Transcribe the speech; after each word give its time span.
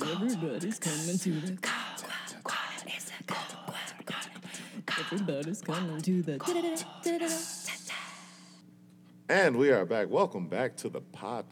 Everybody's 0.00 0.78
coming 0.78 1.18
to 1.18 1.30
the. 1.40 1.58
Everybody's 4.98 5.60
coming 5.62 6.00
to 6.00 6.22
the. 6.22 6.82
And 9.28 9.56
we 9.56 9.70
are 9.70 9.84
back. 9.86 10.10
Welcome 10.10 10.48
back 10.48 10.76
to 10.78 10.88
the 10.88 11.00
pod. 11.00 11.44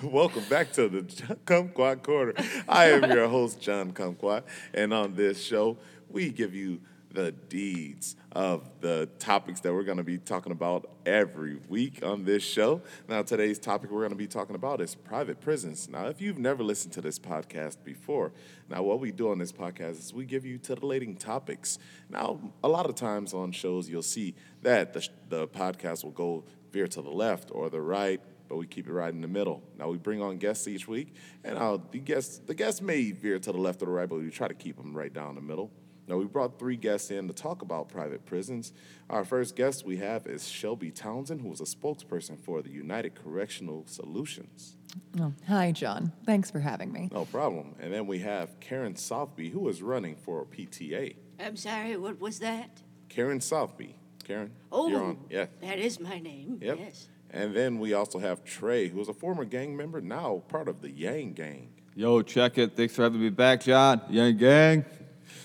Welcome 0.02 0.44
back 0.44 0.72
to 0.74 0.88
the 0.88 1.02
Kumquat 1.44 2.02
Corner. 2.02 2.32
I 2.66 2.86
am 2.86 3.10
your 3.10 3.28
host, 3.28 3.60
John 3.60 3.92
Kumquat, 3.92 4.44
and 4.72 4.94
on 4.94 5.14
this 5.14 5.42
show, 5.42 5.76
we 6.08 6.30
give 6.30 6.54
you 6.54 6.80
the 7.12 7.32
deeds 7.32 8.16
of 8.32 8.70
the 8.80 9.10
topics 9.18 9.60
that 9.60 9.74
we're 9.74 9.82
going 9.82 9.98
to 9.98 10.04
be 10.04 10.16
talking 10.16 10.52
about 10.52 10.88
every 11.04 11.58
week 11.68 12.02
on 12.02 12.24
this 12.24 12.42
show. 12.42 12.80
Now, 13.08 13.22
today's 13.22 13.58
topic 13.58 13.90
we're 13.90 14.00
going 14.00 14.12
to 14.12 14.16
be 14.16 14.26
talking 14.26 14.54
about 14.54 14.80
is 14.80 14.94
private 14.94 15.40
prisons. 15.42 15.88
Now, 15.90 16.06
if 16.06 16.22
you've 16.22 16.38
never 16.38 16.62
listened 16.62 16.94
to 16.94 17.02
this 17.02 17.18
podcast 17.18 17.84
before, 17.84 18.32
now 18.70 18.82
what 18.82 19.00
we 19.00 19.10
do 19.12 19.30
on 19.30 19.38
this 19.38 19.52
podcast 19.52 19.98
is 19.98 20.14
we 20.14 20.24
give 20.24 20.46
you 20.46 20.56
titillating 20.56 21.16
topics. 21.16 21.78
Now, 22.08 22.40
a 22.64 22.68
lot 22.68 22.86
of 22.86 22.94
times 22.94 23.34
on 23.34 23.52
shows, 23.52 23.90
you'll 23.90 24.02
see 24.02 24.34
that 24.62 24.94
the, 24.94 25.06
the 25.28 25.48
podcast 25.48 26.04
will 26.04 26.12
go 26.12 26.44
veer 26.72 26.86
to 26.86 27.02
the 27.02 27.10
left 27.10 27.50
or 27.52 27.68
the 27.68 27.80
right, 27.80 28.20
but 28.50 28.56
we 28.56 28.66
keep 28.66 28.88
it 28.88 28.92
right 28.92 29.14
in 29.14 29.20
the 29.22 29.28
middle. 29.28 29.62
Now 29.78 29.88
we 29.88 29.96
bring 29.96 30.20
on 30.20 30.36
guests 30.36 30.66
each 30.68 30.86
week, 30.88 31.14
and 31.44 31.56
uh, 31.56 31.78
the 31.92 32.00
guests 32.00 32.38
the 32.44 32.52
guests 32.54 32.82
may 32.82 33.12
veer 33.12 33.38
to 33.38 33.52
the 33.52 33.58
left 33.58 33.80
or 33.80 33.86
the 33.86 33.92
right, 33.92 34.08
but 34.08 34.18
we 34.18 34.28
try 34.28 34.48
to 34.48 34.54
keep 34.54 34.76
them 34.76 34.94
right 34.94 35.12
down 35.14 35.36
the 35.36 35.40
middle. 35.40 35.70
Now 36.08 36.16
we 36.16 36.24
brought 36.24 36.58
three 36.58 36.74
guests 36.76 37.12
in 37.12 37.28
to 37.28 37.32
talk 37.32 37.62
about 37.62 37.88
private 37.88 38.26
prisons. 38.26 38.72
Our 39.08 39.24
first 39.24 39.54
guest 39.54 39.86
we 39.86 39.98
have 39.98 40.26
is 40.26 40.48
Shelby 40.48 40.90
Townsend, 40.90 41.40
who 41.40 41.52
is 41.52 41.60
a 41.60 41.64
spokesperson 41.64 42.40
for 42.40 42.60
the 42.62 42.70
United 42.70 43.14
Correctional 43.14 43.84
Solutions. 43.86 44.76
Oh, 45.20 45.32
hi, 45.46 45.70
John. 45.70 46.12
Thanks 46.26 46.50
for 46.50 46.58
having 46.58 46.90
me. 46.92 47.08
No 47.12 47.26
problem. 47.26 47.76
And 47.78 47.94
then 47.94 48.08
we 48.08 48.18
have 48.18 48.58
Karen 48.58 48.94
Southby, 48.94 49.52
who 49.52 49.68
is 49.68 49.82
running 49.82 50.16
for 50.16 50.44
PTA. 50.44 51.14
I'm 51.38 51.54
sorry, 51.54 51.96
what 51.96 52.18
was 52.20 52.40
that? 52.40 52.82
Karen 53.08 53.38
Southby. 53.38 53.94
Karen, 54.24 54.50
Oh, 54.72 54.88
you're 54.88 55.02
on. 55.02 55.18
Yes. 55.30 55.48
that 55.62 55.78
is 55.78 56.00
my 56.00 56.18
name. 56.18 56.58
Yep. 56.60 56.78
Yes. 56.80 57.08
And 57.32 57.54
then 57.54 57.78
we 57.78 57.94
also 57.94 58.18
have 58.18 58.44
Trey, 58.44 58.88
who 58.88 59.00
is 59.00 59.08
a 59.08 59.14
former 59.14 59.44
gang 59.44 59.76
member, 59.76 60.00
now 60.00 60.42
part 60.48 60.68
of 60.68 60.82
the 60.82 60.90
Yang 60.90 61.32
Gang. 61.34 61.68
Yo, 61.94 62.22
check 62.22 62.56
it. 62.56 62.76
Thanks 62.76 62.94
for 62.94 63.02
having 63.02 63.20
me 63.20 63.30
back, 63.30 63.60
John. 63.60 64.00
Yang 64.08 64.36
gang. 64.36 64.84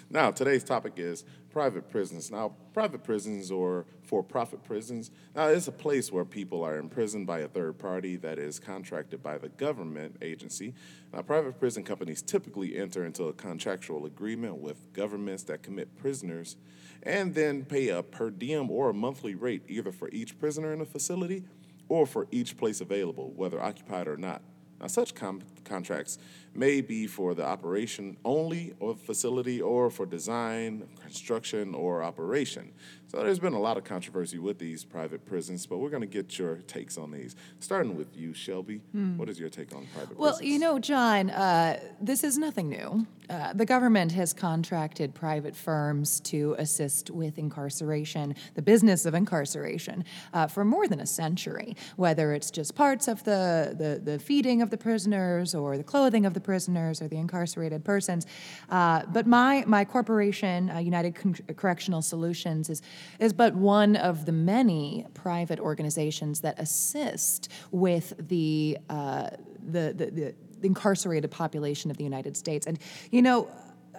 Now, 0.10 0.32
today's 0.32 0.64
topic 0.64 0.94
is 0.98 1.24
private 1.52 1.90
prisons. 1.90 2.30
Now, 2.32 2.54
private 2.74 3.04
prisons 3.04 3.50
or 3.50 3.86
for 4.04 4.22
profit 4.22 4.64
prisons, 4.64 5.10
now 5.36 5.48
it's 5.48 5.68
a 5.68 5.72
place 5.72 6.12
where 6.12 6.24
people 6.24 6.64
are 6.64 6.78
imprisoned 6.78 7.26
by 7.26 7.40
a 7.40 7.48
third 7.48 7.80
party 7.80 8.16
that 8.18 8.38
is 8.38 8.60
contracted 8.60 9.24
by 9.24 9.38
the 9.38 9.50
government 9.50 10.18
agency. 10.22 10.76
Now, 11.12 11.24
private 11.24 11.60
prison 11.60 11.84
companies 11.84 12.22
typically 12.22 12.78
enter 12.78 13.06
into 13.06 13.24
a 13.26 13.34
contractual 13.34 14.06
agreement 14.06 14.58
with 14.58 14.94
governments 14.94 15.44
that 15.44 15.64
commit 15.64 15.98
prisoners 15.98 16.58
and 17.04 17.34
then 17.34 17.66
pay 17.66 17.90
a 17.90 18.04
per 18.04 18.30
diem 18.30 18.70
or 18.70 18.90
a 18.90 18.94
monthly 18.94 19.34
rate 19.34 19.64
either 19.68 19.92
for 19.92 20.10
each 20.10 20.40
prisoner 20.40 20.72
in 20.72 20.80
the 20.80 20.86
facility 20.86 21.44
or 21.90 22.06
for 22.06 22.28
each 22.32 22.58
place 22.58 22.82
available, 22.82 23.32
whether 23.36 23.62
occupied 23.62 24.08
or 24.08 24.18
not. 24.18 24.42
Now, 24.80 24.88
such 24.88 25.16
com- 25.16 25.42
contracts 25.66 26.18
may 26.54 26.80
be 26.80 27.06
for 27.06 27.34
the 27.34 27.46
operation 27.46 28.16
only 28.24 28.74
of 28.80 29.00
facility 29.02 29.62
or 29.62 29.90
for 29.90 30.06
design, 30.06 30.88
construction, 31.02 31.76
or 31.76 32.02
operation. 32.02 32.72
So 33.08 33.24
there's 33.24 33.40
been 33.40 33.54
a 33.54 33.60
lot 33.60 33.78
of 33.78 33.84
controversy 33.84 34.40
with 34.40 34.58
these 34.58 34.84
private 34.84 35.26
prisons, 35.26 35.66
but 35.66 35.78
we're 35.78 35.90
going 35.90 36.02
to 36.02 36.08
get 36.08 36.38
your 36.40 36.58
takes 36.58 36.98
on 36.98 37.12
these. 37.12 37.36
Starting 37.60 37.96
with 37.96 38.16
you, 38.16 38.34
Shelby. 38.34 38.82
What 39.18 39.30
is 39.30 39.40
your 39.40 39.50
take 39.50 39.76
on 39.76 39.86
private 39.94 40.18
Well, 40.18 40.38
prisons? 40.38 40.42
Well, 40.42 40.50
you 40.50 40.60
know, 40.60 40.80
John, 40.80 41.30
uh, 41.30 41.80
this 42.02 42.24
is 42.24 42.38
nothing 42.38 42.70
new. 42.70 43.06
Uh, 43.30 43.54
the 43.54 43.66
government 43.66 44.12
has 44.12 44.34
contracted 44.34 45.14
private 45.16 45.56
firms 45.56 46.20
to 46.22 46.56
assist 46.60 47.10
with 47.10 47.38
incarceration, 47.40 48.36
the 48.54 48.62
business 48.62 49.06
of 49.06 49.14
incarceration, 49.14 50.06
uh, 50.34 50.48
for 50.48 50.64
more 50.64 50.88
than 50.88 51.00
a 51.00 51.06
century. 51.08 51.76
Whether 51.96 52.34
it's 52.34 52.52
just 52.52 52.76
parts 52.76 53.08
of 53.08 53.24
the, 53.24 53.76
the, 53.78 54.12
the 54.12 54.20
feeding 54.20 54.62
of 54.62 54.70
the 54.70 54.78
prisoners, 54.78 55.55
or 55.56 55.78
the 55.78 55.84
clothing 55.84 56.26
of 56.26 56.34
the 56.34 56.42
prisoners, 56.42 57.02
or 57.02 57.08
the 57.08 57.18
incarcerated 57.18 57.84
persons. 57.84 58.26
Uh, 58.70 59.04
but 59.14 59.26
my 59.26 59.64
my 59.68 59.86
corporation, 59.86 60.70
uh, 60.70 60.78
United 60.80 61.16
Con- 61.16 61.36
Correctional 61.56 62.02
Solutions, 62.02 62.70
is 62.70 62.82
is 63.20 63.34
but 63.34 63.56
one 63.56 63.96
of 63.96 64.26
the 64.26 64.32
many 64.32 65.06
private 65.14 65.60
organizations 65.60 66.42
that 66.42 66.60
assist 66.60 67.50
with 67.72 68.14
the 68.30 68.78
uh, 68.90 69.30
the, 69.72 69.94
the, 69.96 70.12
the 70.12 70.36
incarcerated 70.64 71.32
population 71.32 71.92
of 71.92 71.98
the 71.98 72.04
United 72.04 72.36
States. 72.36 72.68
And, 72.68 72.80
you 73.12 73.22
know, 73.22 73.48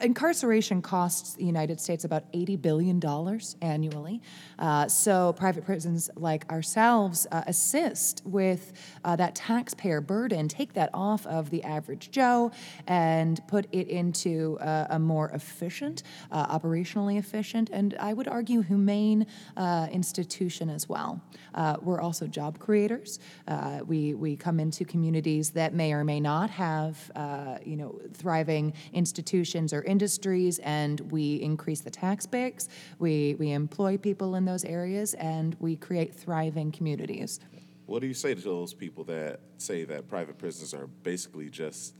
incarceration 0.00 0.82
costs 0.82 1.34
the 1.34 1.44
United 1.44 1.80
States 1.80 2.04
about 2.04 2.30
$80 2.32 2.60
billion 2.60 3.00
annually. 3.62 4.20
Uh, 4.58 4.88
so 4.88 5.32
private 5.34 5.64
prisons 5.64 6.10
like 6.16 6.50
ourselves 6.50 7.26
uh, 7.30 7.42
assist 7.46 8.22
with 8.24 8.72
uh, 9.04 9.16
that 9.16 9.34
taxpayer 9.34 10.00
burden, 10.00 10.48
take 10.48 10.72
that 10.74 10.90
off 10.94 11.26
of 11.26 11.50
the 11.50 11.62
average 11.64 12.10
Joe 12.10 12.50
and 12.86 13.40
put 13.48 13.66
it 13.72 13.88
into 13.88 14.58
uh, 14.60 14.86
a 14.90 14.98
more 14.98 15.30
efficient, 15.30 16.02
uh, 16.30 16.58
operationally 16.58 17.18
efficient, 17.18 17.70
and 17.72 17.96
I 18.00 18.12
would 18.12 18.28
argue 18.28 18.62
humane 18.62 19.26
uh, 19.56 19.88
institution 19.90 20.70
as 20.70 20.88
well. 20.88 21.20
We're 21.82 22.00
also 22.00 22.26
job 22.26 22.58
creators. 22.58 23.18
We, 23.86 24.14
we 24.14 24.36
come 24.36 24.60
into 24.60 24.84
communities 24.84 25.50
that 25.50 25.74
may 25.74 25.92
or 25.92 26.04
may 26.04 26.20
not 26.20 26.50
have, 26.50 27.10
you 27.64 27.76
know, 27.76 28.00
thriving 28.14 28.72
institutions 28.92 29.72
or 29.72 29.82
industries, 29.86 30.58
and 30.60 31.00
we 31.12 31.36
increase 31.36 31.80
the 31.80 31.90
tax 31.90 32.26
base. 32.26 32.68
We, 32.98 33.36
we 33.38 33.52
employ 33.52 33.96
people 33.96 34.34
in 34.34 34.44
those 34.44 34.64
areas, 34.64 35.14
and 35.14 35.56
we 35.60 35.76
create 35.76 36.14
thriving 36.14 36.72
communities. 36.72 37.40
what 37.86 38.00
do 38.00 38.06
you 38.06 38.14
say 38.14 38.34
to 38.34 38.40
those 38.40 38.74
people 38.74 39.04
that 39.04 39.40
say 39.58 39.84
that 39.84 40.08
private 40.08 40.38
prisons 40.38 40.74
are 40.74 40.86
basically 41.02 41.48
just 41.48 41.94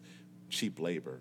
cheap 0.48 0.80
labor? 0.80 1.20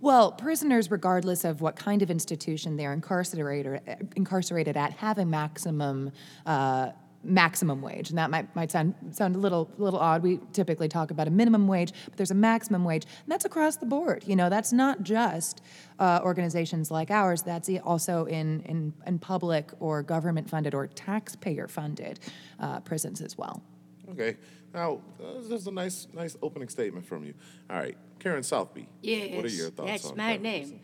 Well, 0.00 0.32
prisoners, 0.32 0.90
regardless 0.90 1.44
of 1.44 1.60
what 1.60 1.76
kind 1.76 2.02
of 2.02 2.10
institution 2.10 2.76
they're 2.76 2.92
incarcerated 2.92 3.80
incarcerated 4.16 4.76
at, 4.76 4.92
have 4.94 5.18
a 5.18 5.24
maximum. 5.24 6.10
Uh, 6.44 6.90
maximum 7.24 7.80
wage 7.82 8.10
and 8.10 8.18
that 8.18 8.30
might, 8.30 8.54
might 8.54 8.70
sound 8.70 8.94
sound 9.10 9.34
a 9.34 9.38
little 9.38 9.70
little 9.78 9.98
odd 9.98 10.22
we 10.22 10.38
typically 10.52 10.88
talk 10.88 11.10
about 11.10 11.26
a 11.26 11.30
minimum 11.30 11.66
wage 11.66 11.92
but 12.04 12.16
there's 12.16 12.30
a 12.30 12.34
maximum 12.34 12.84
wage 12.84 13.04
and 13.04 13.32
that's 13.32 13.44
across 13.44 13.76
the 13.76 13.86
board 13.86 14.22
you 14.26 14.36
know 14.36 14.48
that's 14.50 14.72
not 14.72 15.02
just 15.02 15.62
uh, 15.98 16.20
organizations 16.22 16.90
like 16.90 17.10
ours 17.10 17.42
that's 17.42 17.68
e- 17.68 17.78
also 17.80 18.26
in, 18.26 18.60
in 18.62 18.92
in 19.06 19.18
public 19.18 19.70
or 19.80 20.02
government 20.02 20.48
funded 20.48 20.74
or 20.74 20.86
taxpayer 20.86 21.66
funded 21.68 22.20
uh, 22.60 22.80
prisons 22.80 23.20
as 23.20 23.36
well 23.38 23.62
Okay. 24.10 24.36
Now, 24.74 25.00
uh, 25.18 25.40
this 25.48 25.62
is 25.62 25.66
a 25.66 25.70
nice, 25.70 26.08
nice 26.12 26.36
opening 26.42 26.68
statement 26.68 27.06
from 27.06 27.24
you. 27.24 27.32
All 27.70 27.76
right, 27.78 27.96
Karen 28.18 28.42
Southby. 28.42 28.86
Yes. 29.00 29.34
What 29.34 29.44
are 29.46 29.48
your 29.48 29.70
thoughts 29.70 29.90
That's 29.90 30.06
on 30.10 30.16
my 30.18 30.24
private 30.24 30.42
name. 30.42 30.60
prisons? 30.62 30.80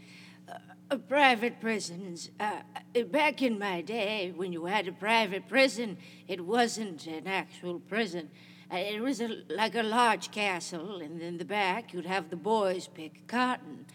Uh, 0.49 0.59
private 0.99 1.61
prisons. 1.61 2.31
Uh, 2.39 2.61
uh, 2.97 3.03
back 3.05 3.43
in 3.43 3.59
my 3.59 3.81
day, 3.81 4.33
when 4.35 4.53
you 4.53 4.65
had 4.67 4.89
a 4.89 4.93
private 4.93 5.49
prison, 5.49 5.97
it 6.29 6.45
wasn't 6.45 7.07
an 7.07 7.27
actual 7.27 7.79
prison. 7.81 8.31
Uh, 8.73 8.77
it 8.77 9.01
was 9.01 9.21
a, 9.21 9.43
like 9.49 9.75
a 9.75 9.83
large 9.83 10.31
castle, 10.31 11.01
and 11.01 11.21
in 11.21 11.39
the 11.39 11.45
back, 11.45 11.93
you'd 11.93 12.07
have 12.07 12.31
the 12.31 12.37
boys 12.37 12.89
pick 12.89 13.27
cotton. 13.27 13.87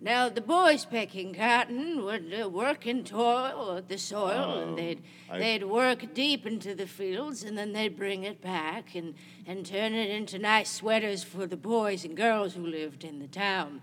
Now, 0.00 0.28
the 0.28 0.40
boys 0.40 0.84
picking 0.84 1.32
cotton 1.32 2.04
would 2.04 2.34
uh, 2.42 2.48
work 2.48 2.86
and 2.86 3.06
toil 3.06 3.76
at 3.76 3.88
the 3.88 3.98
soil, 3.98 4.58
and 4.58 4.76
they'd, 4.76 5.02
I- 5.30 5.38
they'd 5.38 5.62
work 5.62 6.12
deep 6.14 6.44
into 6.44 6.74
the 6.74 6.88
fields, 6.88 7.44
and 7.44 7.56
then 7.56 7.72
they'd 7.72 7.96
bring 7.96 8.24
it 8.24 8.40
back 8.42 8.96
and, 8.96 9.14
and 9.46 9.64
turn 9.64 9.94
it 9.94 10.10
into 10.10 10.40
nice 10.40 10.72
sweaters 10.72 11.22
for 11.22 11.46
the 11.46 11.56
boys 11.56 12.04
and 12.04 12.16
girls 12.16 12.54
who 12.54 12.66
lived 12.66 13.04
in 13.04 13.20
the 13.20 13.28
town. 13.28 13.82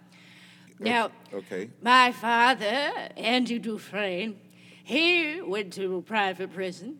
Now, 0.79 1.11
Okay. 1.33 1.69
my 1.81 2.11
father, 2.11 2.91
Andy 3.17 3.59
Dufresne, 3.59 4.39
he 4.83 5.41
went 5.41 5.73
to 5.73 5.97
a 5.97 6.01
private 6.01 6.53
prison, 6.53 6.99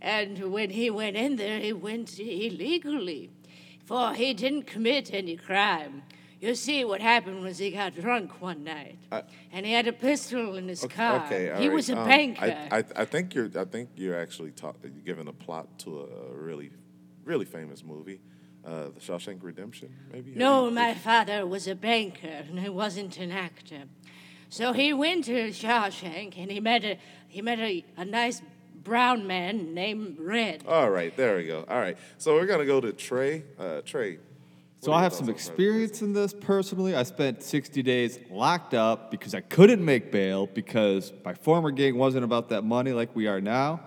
and 0.00 0.52
when 0.52 0.70
he 0.70 0.90
went 0.90 1.16
in 1.16 1.36
there, 1.36 1.60
he 1.60 1.72
went 1.72 2.18
illegally, 2.18 3.30
for 3.84 4.12
he 4.14 4.34
didn't 4.34 4.64
commit 4.66 5.14
any 5.14 5.36
crime. 5.36 6.02
You 6.40 6.56
see, 6.56 6.84
what 6.84 7.00
happened 7.00 7.42
was 7.42 7.58
he 7.58 7.70
got 7.70 7.94
drunk 7.94 8.40
one 8.40 8.64
night, 8.64 8.98
I- 9.12 9.22
and 9.52 9.64
he 9.64 9.72
had 9.72 9.86
a 9.86 9.92
pistol 9.92 10.56
in 10.56 10.66
his 10.66 10.82
Okay, 10.84 10.94
car. 10.96 11.24
okay, 11.26 11.44
he 11.60 11.68
right. 11.68 11.72
was 11.74 11.88
a 11.88 11.96
Um, 11.96 12.08
banker. 12.08 12.42
I, 12.72 12.78
I, 12.78 12.84
I 12.96 13.04
think 13.04 13.34
you're. 13.34 13.48
I 13.56 13.64
think 13.64 13.90
you're 13.94 14.18
actually 14.18 14.50
talk, 14.50 14.76
you're 14.82 14.90
giving 15.04 15.28
a 15.28 15.32
plot 15.32 15.78
to 15.80 16.00
a 16.00 16.34
really, 16.34 16.72
really 17.24 17.44
famous 17.44 17.84
movie, 17.84 18.20
uh, 18.66 18.84
The 18.94 19.00
Shawshank 19.00 19.38
Redemption. 19.42 19.94
Maybe. 20.12 20.32
No, 20.34 20.70
my 20.70 20.94
father 20.94 21.46
was 21.46 21.66
a 21.66 21.74
banker 21.74 22.44
and 22.48 22.60
he 22.60 22.68
wasn't 22.68 23.18
an 23.18 23.32
actor. 23.32 23.84
So 24.48 24.72
he 24.72 24.92
went 24.92 25.24
to 25.26 25.48
Shawshank 25.48 26.36
and 26.36 26.50
he 26.50 26.60
met 26.60 26.84
a 26.84 26.98
he 27.28 27.40
met 27.40 27.58
a, 27.58 27.84
a 27.96 28.04
nice 28.04 28.42
brown 28.74 29.26
man 29.26 29.72
named 29.72 30.18
Red. 30.18 30.64
All 30.68 30.90
right, 30.90 31.16
there 31.16 31.36
we 31.36 31.46
go. 31.46 31.64
All 31.68 31.78
right, 31.78 31.96
so 32.18 32.34
we're 32.34 32.46
gonna 32.46 32.66
go 32.66 32.80
to 32.80 32.92
Trey. 32.92 33.44
Uh, 33.58 33.80
Trey. 33.80 34.18
So 34.80 34.92
I 34.92 35.04
have 35.04 35.14
some 35.14 35.28
experience 35.28 36.02
in 36.02 36.12
this 36.12 36.34
personally. 36.34 36.96
I 36.96 37.04
spent 37.04 37.40
60 37.40 37.84
days 37.84 38.18
locked 38.28 38.74
up 38.74 39.12
because 39.12 39.32
I 39.32 39.40
couldn't 39.40 39.84
make 39.84 40.10
bail 40.10 40.48
because 40.48 41.12
my 41.24 41.34
former 41.34 41.70
gang 41.70 41.96
wasn't 41.96 42.24
about 42.24 42.48
that 42.48 42.62
money 42.62 42.92
like 42.92 43.14
we 43.14 43.28
are 43.28 43.40
now. 43.40 43.80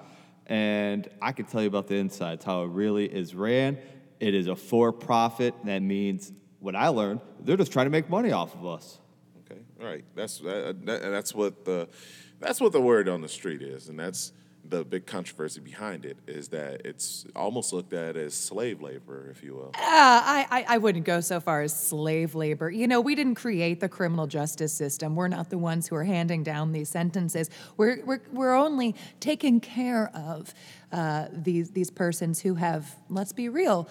And 0.48 1.10
I 1.22 1.34
can 1.34 1.48
tell 1.48 1.62
you 1.62 1.68
about 1.68 1.88
the 1.88 1.96
insides, 1.96 2.46
how 2.46 2.64
it 2.64 2.70
really 2.70 3.06
is 3.06 3.36
ran. 3.36 3.78
It 4.20 4.34
is 4.34 4.48
a 4.48 4.56
for 4.56 4.92
profit. 4.92 5.54
That 5.66 5.82
means 5.82 6.32
what 6.60 6.76
I 6.76 6.88
learned, 6.88 7.22
they're 7.42 7.58
just 7.58 7.72
trying 7.72 7.86
to 7.86 7.92
make 7.92 8.10
money 8.10 8.32
off 8.32 8.56
of 8.56 8.66
us. 8.66 9.00
Okay, 9.46 9.62
all 9.80 9.86
right. 9.88 10.04
That's 10.16 10.40
that, 10.40 10.86
that's 10.86 11.36
what 11.36 11.64
the 11.66 11.88
that's 12.40 12.60
what 12.60 12.72
the 12.72 12.82
word 12.82 13.08
on 13.08 13.22
the 13.22 13.30
street 13.30 13.62
is, 13.62 13.90
and 13.90 14.00
that's 14.00 14.32
the 14.70 14.84
big 14.84 15.06
controversy 15.06 15.62
behind 15.62 16.06
it 16.06 16.18
is 16.28 16.50
that 16.50 16.82
it's 16.86 17.26
almost 17.36 17.74
looked 17.74 17.94
at 17.94 18.16
as 18.16 18.34
slave 18.34 18.82
labor, 18.82 19.30
if 19.30 19.44
you 19.44 19.54
will. 19.54 19.72
Uh, 19.76 19.80
I, 19.82 20.48
I, 20.50 20.66
I 20.70 20.78
wouldn't 20.78 21.06
go 21.06 21.22
so 21.22 21.40
far 21.40 21.62
as 21.62 21.78
slave 21.78 22.36
labor. 22.36 22.70
You 22.70 22.88
know, 22.88 23.02
we 23.02 23.16
didn't 23.16 23.36
create 23.36 23.80
the 23.80 23.90
criminal 23.90 24.28
justice 24.28 24.74
system. 24.74 25.16
We're 25.16 25.28
not 25.28 25.50
the 25.50 25.58
ones 25.58 25.88
who 25.88 25.96
are 25.96 26.04
handing 26.04 26.44
down 26.44 26.72
these 26.72 26.90
sentences. 26.90 27.50
We're, 27.78 28.04
we're, 28.06 28.22
we're 28.32 28.56
only 28.56 28.96
taking 29.20 29.60
care 29.60 30.10
of 30.16 30.54
uh, 30.92 31.28
these, 31.32 31.72
these 31.72 31.92
persons 31.92 32.40
who 32.40 32.56
have, 32.56 32.96
let's 33.10 33.34
be 33.34 33.50
real, 33.50 33.90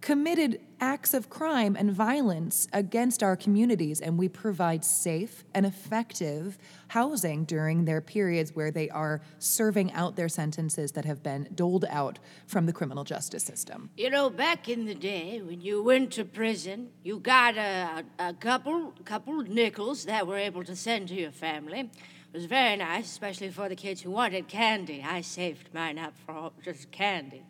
committed 0.00 0.60
acts 0.80 1.14
of 1.14 1.30
crime 1.30 1.76
and 1.76 1.90
violence 1.90 2.68
against 2.72 3.22
our 3.22 3.36
communities, 3.36 4.00
and 4.00 4.18
we 4.18 4.28
provide 4.28 4.84
safe 4.84 5.44
and 5.54 5.64
effective 5.64 6.58
housing 6.88 7.44
during 7.44 7.84
their 7.84 8.00
periods 8.00 8.54
where 8.54 8.70
they 8.70 8.88
are 8.90 9.20
serving 9.38 9.92
out 9.92 10.16
their 10.16 10.28
sentences 10.28 10.92
that 10.92 11.04
have 11.04 11.22
been 11.22 11.48
doled 11.54 11.84
out 11.88 12.18
from 12.46 12.66
the 12.66 12.72
criminal 12.72 13.04
justice 13.04 13.44
system. 13.44 13.90
You 13.96 14.10
know, 14.10 14.30
back 14.30 14.68
in 14.68 14.84
the 14.84 14.94
day 14.94 15.40
when 15.40 15.60
you 15.60 15.82
went 15.82 16.12
to 16.12 16.24
prison, 16.24 16.90
you 17.02 17.18
got 17.18 17.56
a, 17.56 18.04
a 18.18 18.34
couple 18.34 18.92
couple 19.04 19.42
nickels 19.42 20.04
that 20.04 20.26
were 20.26 20.36
able 20.36 20.64
to 20.64 20.76
send 20.76 21.08
to 21.08 21.14
your 21.14 21.32
family. 21.32 21.80
It 21.80 21.90
was 22.32 22.44
very 22.46 22.76
nice, 22.76 23.06
especially 23.06 23.50
for 23.50 23.68
the 23.68 23.76
kids 23.76 24.02
who 24.02 24.10
wanted 24.10 24.46
candy. 24.48 25.02
I 25.06 25.22
saved 25.22 25.72
mine 25.72 25.98
up 25.98 26.14
for 26.26 26.52
just 26.62 26.90
candy. 26.90 27.44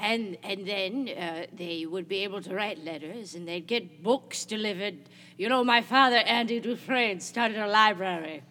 And, 0.00 0.38
and 0.44 0.66
then 0.66 1.08
uh, 1.08 1.46
they 1.52 1.84
would 1.84 2.08
be 2.08 2.22
able 2.22 2.40
to 2.42 2.54
write 2.54 2.84
letters 2.84 3.34
and 3.34 3.48
they'd 3.48 3.66
get 3.66 4.02
books 4.02 4.44
delivered. 4.44 4.96
You 5.36 5.48
know, 5.48 5.64
my 5.64 5.82
father, 5.82 6.18
Andy 6.18 6.60
Dufresne, 6.60 7.20
started 7.20 7.58
a 7.58 7.66
library 7.66 8.42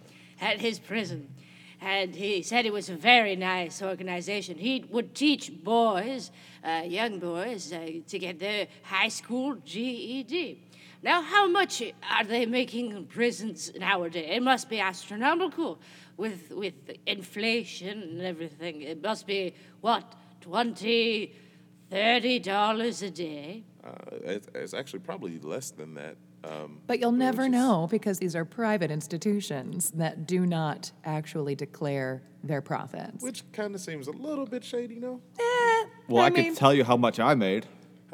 at 0.41 0.59
his 0.59 0.77
prison. 0.77 1.33
And 1.79 2.13
he 2.13 2.41
said 2.41 2.65
it 2.65 2.73
was 2.73 2.89
a 2.89 2.95
very 2.95 3.35
nice 3.35 3.81
organization. 3.81 4.57
He 4.57 4.83
would 4.89 5.15
teach 5.15 5.51
boys, 5.63 6.31
uh, 6.63 6.83
young 6.85 7.19
boys, 7.19 7.71
uh, 7.71 7.91
to 8.07 8.19
get 8.19 8.39
their 8.39 8.67
high 8.83 9.09
school 9.09 9.55
GED. 9.63 10.59
Now, 11.03 11.21
how 11.21 11.47
much 11.47 11.81
are 12.09 12.23
they 12.23 12.45
making 12.45 12.91
in 12.91 13.05
prisons 13.05 13.71
nowadays? 13.77 14.27
It 14.31 14.41
must 14.41 14.67
be 14.69 14.79
astronomical 14.79 15.79
with, 16.17 16.51
with 16.51 16.73
inflation 17.05 18.01
and 18.01 18.21
everything. 18.21 18.81
It 18.81 19.01
must 19.01 19.27
be, 19.27 19.53
what, 19.81 20.15
20 20.51 21.33
30 21.89 22.39
dollars 22.39 23.01
a 23.01 23.09
day 23.11 23.63
Uh, 23.83 23.91
it's, 24.23 24.47
it's 24.55 24.73
actually 24.73 24.99
probably 24.99 25.39
less 25.39 25.71
than 25.71 25.93
that. 25.95 26.15
Um, 26.43 26.79
But 26.87 26.99
you'll 26.99 27.11
never 27.27 27.43
is- 27.45 27.51
know 27.51 27.87
because 27.89 28.19
these 28.19 28.35
are 28.35 28.45
private 28.45 28.91
institutions 28.91 29.91
that 29.91 30.25
do 30.27 30.45
not 30.45 30.91
actually 31.05 31.55
declare 31.55 32.21
their 32.43 32.61
profits. 32.61 33.23
which 33.23 33.43
kind 33.53 33.73
of 33.75 33.81
seems 33.81 34.07
a 34.07 34.11
little 34.11 34.45
bit 34.45 34.63
shady, 34.63 34.99
no? 34.99 35.21
Well, 36.09 36.21
I, 36.23 36.27
I 36.27 36.29
mean- 36.29 36.43
can 36.45 36.55
tell 36.55 36.73
you 36.73 36.83
how 36.83 36.97
much 36.97 37.19
I 37.19 37.33
made 37.35 37.65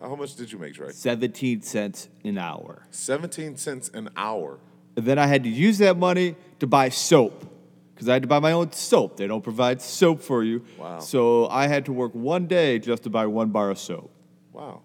How 0.02 0.16
much 0.16 0.36
did 0.36 0.52
you 0.52 0.58
make, 0.60 0.74
Trey? 0.74 0.92
17 0.92 1.62
cents 1.62 2.10
an 2.24 2.38
hour. 2.38 2.84
17 2.92 3.58
cents 3.58 3.90
an 3.94 4.10
hour. 4.18 4.60
And 4.96 5.06
then 5.06 5.18
I 5.18 5.28
had 5.28 5.44
to 5.44 5.50
use 5.50 5.78
that 5.80 5.98
money 5.98 6.36
to 6.60 6.68
buy 6.68 6.90
soap 6.90 7.46
because 7.94 8.10
I 8.10 8.14
had 8.14 8.22
to 8.24 8.28
buy 8.28 8.40
my 8.40 8.52
own 8.52 8.72
soap. 8.72 9.18
They 9.18 9.28
don't 9.28 9.44
provide 9.44 9.82
soap 9.82 10.22
for 10.22 10.44
you. 10.44 10.64
Wow. 10.78 11.00
So 11.00 11.48
I 11.50 11.68
had 11.68 11.86
to 11.86 11.94
work 11.94 12.14
one 12.14 12.48
day 12.48 12.80
just 12.80 13.04
to 13.04 13.10
buy 13.10 13.26
one 13.28 13.50
bar 13.50 13.70
of 13.70 13.78
soap. 13.80 14.12
Wow. 14.52 14.82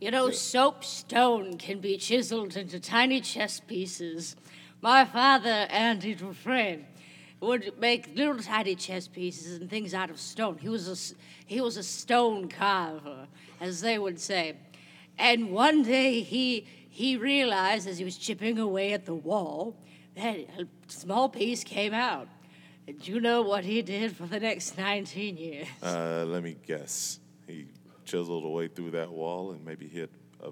you 0.00 0.10
know 0.10 0.30
soapstone 0.30 1.56
can 1.58 1.80
be 1.80 1.96
chiseled 1.96 2.56
into 2.56 2.78
tiny 2.78 3.20
chess 3.20 3.60
pieces 3.60 4.36
my 4.82 5.04
father 5.06 5.66
andy 5.70 6.14
dufresne 6.14 6.84
would 7.40 7.72
make 7.80 8.14
little 8.14 8.38
tiny 8.38 8.74
chess 8.74 9.08
pieces 9.08 9.58
and 9.58 9.70
things 9.70 9.94
out 9.94 10.10
of 10.10 10.20
stone 10.20 10.58
he 10.58 10.68
was 10.68 10.86
a, 10.88 10.92
s- 10.92 11.14
he 11.46 11.60
was 11.62 11.76
a 11.78 11.82
stone 11.82 12.46
carver 12.48 13.26
as 13.60 13.80
they 13.80 13.98
would 13.98 14.20
say 14.20 14.54
and 15.18 15.50
one 15.50 15.82
day 15.82 16.20
he 16.20 16.66
he 16.90 17.16
realized 17.16 17.88
as 17.88 17.96
he 17.96 18.04
was 18.04 18.18
chipping 18.18 18.58
away 18.58 18.92
at 18.92 19.06
the 19.06 19.14
wall 19.14 19.74
that 20.14 20.36
a 20.58 20.66
small 20.88 21.28
piece 21.30 21.64
came 21.64 21.94
out 21.94 22.28
and 22.88 23.06
you 23.06 23.20
know 23.20 23.42
what 23.42 23.64
he 23.64 23.82
did 23.82 24.16
for 24.16 24.26
the 24.26 24.40
next 24.40 24.78
19 24.78 25.36
years 25.36 25.66
Uh, 25.82 26.24
let 26.26 26.42
me 26.42 26.56
guess. 26.66 27.20
He 27.46 27.66
chiseled 28.04 28.44
away 28.44 28.68
through 28.68 28.92
that 28.92 29.10
wall 29.10 29.52
and 29.52 29.64
maybe 29.64 29.88
hit 29.88 30.10
a, 30.42 30.50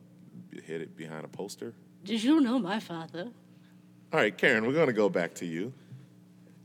hit 0.63 0.81
it 0.81 0.97
behind 0.97 1.25
a 1.25 1.29
poster. 1.29 1.75
did 2.05 2.23
you 2.23 2.41
know 2.41 2.59
my 2.59 2.81
father 2.81 3.31
All 4.13 4.21
right, 4.21 4.37
Karen, 4.37 4.67
we're 4.67 4.73
going 4.73 4.87
to 4.87 4.93
go 4.93 5.09
back 5.09 5.35
to 5.37 5.47
you. 5.47 5.73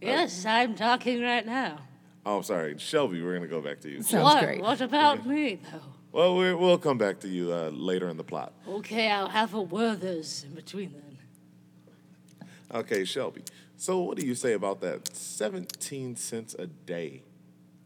Yes, 0.01 0.45
I'm 0.45 0.75
talking 0.75 1.21
right 1.21 1.45
now. 1.45 1.79
Oh, 2.25 2.37
I'm 2.37 2.43
sorry, 2.43 2.77
Shelby. 2.77 3.21
We're 3.21 3.35
going 3.35 3.49
to 3.49 3.53
go 3.53 3.61
back 3.61 3.79
to 3.81 3.89
you. 3.89 4.01
Sounds 4.01 4.23
what? 4.23 4.43
great. 4.43 4.61
What 4.61 4.81
about 4.81 5.25
me, 5.25 5.59
though? 5.71 5.81
Well, 6.11 6.35
we're, 6.37 6.55
we'll 6.55 6.77
come 6.77 6.97
back 6.97 7.19
to 7.21 7.27
you 7.27 7.51
uh, 7.53 7.69
later 7.69 8.07
in 8.09 8.17
the 8.17 8.23
plot. 8.23 8.53
Okay, 8.67 9.09
I'll 9.11 9.29
have 9.29 9.53
a 9.53 9.61
Werther's 9.61 10.43
in 10.43 10.53
between 10.55 10.93
then. 10.93 12.47
Okay, 12.73 13.03
Shelby. 13.03 13.43
So, 13.79 13.99
what 13.99 14.17
do 14.17 14.25
you 14.25 14.35
say 14.35 14.51
about 14.53 14.81
that? 14.81 15.15
17 15.15 16.17
cents 16.17 16.53
a 16.59 16.67
day. 16.67 17.23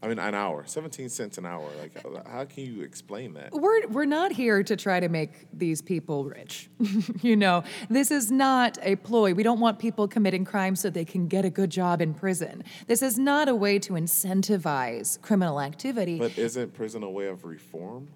I 0.02 0.08
mean, 0.08 0.18
an 0.18 0.34
hour. 0.34 0.64
17 0.66 1.08
cents 1.08 1.38
an 1.38 1.46
hour. 1.46 1.66
Like, 1.80 2.02
how- 2.02 2.30
how 2.30 2.44
can 2.46 2.64
you 2.66 2.82
explain 2.82 3.34
that? 3.34 3.52
We're, 3.52 3.86
we're 3.86 4.04
not 4.04 4.32
here 4.32 4.64
to 4.64 4.74
try 4.76 4.98
to 4.98 5.08
make 5.08 5.46
these 5.52 5.80
people 5.80 6.24
rich. 6.24 6.68
you 7.22 7.36
know, 7.36 7.62
this 7.88 8.10
is 8.10 8.28
not 8.32 8.76
a 8.82 8.96
ploy. 8.96 9.34
We 9.34 9.44
don't 9.44 9.60
want 9.60 9.78
people 9.78 10.08
committing 10.08 10.44
crimes 10.44 10.80
so 10.80 10.90
they 10.90 11.04
can 11.04 11.28
get 11.28 11.44
a 11.44 11.50
good 11.50 11.70
job 11.70 12.02
in 12.02 12.12
prison. 12.12 12.64
This 12.88 13.00
is 13.00 13.16
not 13.16 13.48
a 13.48 13.54
way 13.54 13.78
to 13.78 13.92
incentivize 13.92 15.22
criminal 15.22 15.60
activity. 15.60 16.18
But 16.18 16.36
isn't 16.36 16.74
prison 16.74 17.04
a 17.04 17.10
way 17.10 17.28
of 17.28 17.44
reform? 17.44 18.08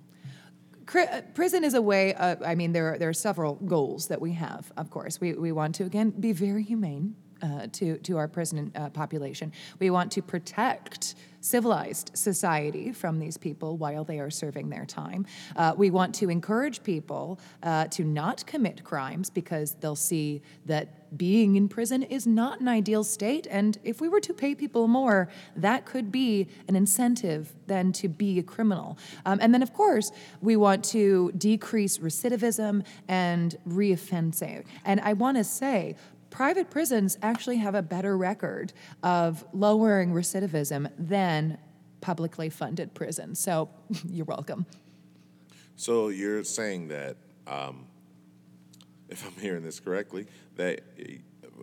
Uh, 0.92 1.20
prison 1.32 1.62
is 1.62 1.74
a 1.74 1.82
way, 1.82 2.12
uh, 2.14 2.34
I 2.44 2.56
mean, 2.56 2.72
there, 2.72 2.92
are- 2.94 2.98
there 2.98 3.08
are 3.08 3.14
several 3.14 3.54
goals 3.54 4.08
that 4.08 4.20
we 4.20 4.32
have, 4.32 4.72
of 4.76 4.90
course. 4.90 5.20
We, 5.20 5.34
we 5.34 5.52
want 5.52 5.76
to, 5.76 5.84
again, 5.84 6.10
be 6.10 6.32
very 6.32 6.64
humane 6.64 7.14
uh, 7.42 7.66
to, 7.72 7.98
to 7.98 8.16
our 8.16 8.28
prison 8.28 8.72
uh, 8.74 8.90
population. 8.90 9.52
We 9.78 9.90
want 9.90 10.12
to 10.12 10.22
protect 10.22 11.14
civilized 11.40 12.10
society 12.14 12.92
from 12.92 13.18
these 13.18 13.36
people 13.36 13.76
while 13.76 14.04
they 14.04 14.18
are 14.18 14.30
serving 14.30 14.68
their 14.68 14.84
time. 14.84 15.26
Uh, 15.56 15.74
we 15.76 15.90
want 15.90 16.14
to 16.16 16.30
encourage 16.30 16.82
people 16.82 17.38
uh, 17.62 17.86
to 17.86 18.04
not 18.04 18.44
commit 18.46 18.82
crimes 18.84 19.30
because 19.30 19.74
they'll 19.80 19.96
see 19.96 20.42
that 20.66 21.16
being 21.16 21.56
in 21.56 21.68
prison 21.68 22.02
is 22.02 22.26
not 22.26 22.60
an 22.60 22.68
ideal 22.68 23.02
state. 23.02 23.46
And 23.50 23.78
if 23.82 24.00
we 24.00 24.08
were 24.08 24.20
to 24.20 24.34
pay 24.34 24.54
people 24.54 24.88
more, 24.88 25.28
that 25.56 25.86
could 25.86 26.12
be 26.12 26.48
an 26.68 26.76
incentive 26.76 27.54
than 27.66 27.92
to 27.92 28.08
be 28.08 28.38
a 28.38 28.42
criminal. 28.42 28.98
Um, 29.24 29.38
and 29.40 29.54
then, 29.54 29.62
of 29.62 29.72
course, 29.72 30.10
we 30.42 30.56
want 30.56 30.84
to 30.86 31.32
decrease 31.38 31.98
recidivism 31.98 32.84
and 33.06 33.56
reoffending. 33.66 34.64
And 34.84 35.00
I 35.00 35.14
want 35.14 35.38
to 35.38 35.44
say, 35.44 35.96
private 36.30 36.70
prisons 36.70 37.18
actually 37.22 37.56
have 37.56 37.74
a 37.74 37.82
better 37.82 38.16
record 38.16 38.72
of 39.02 39.44
lowering 39.52 40.12
recidivism 40.12 40.90
than 40.98 41.58
publicly 42.00 42.48
funded 42.48 42.94
prisons. 42.94 43.38
So 43.38 43.70
you're 44.08 44.26
welcome. 44.26 44.66
So, 45.76 46.08
you're 46.08 46.42
saying 46.42 46.88
that, 46.88 47.16
um, 47.46 47.86
if 49.08 49.24
I'm 49.24 49.40
hearing 49.40 49.62
this 49.62 49.78
correctly, 49.78 50.26
that 50.56 50.80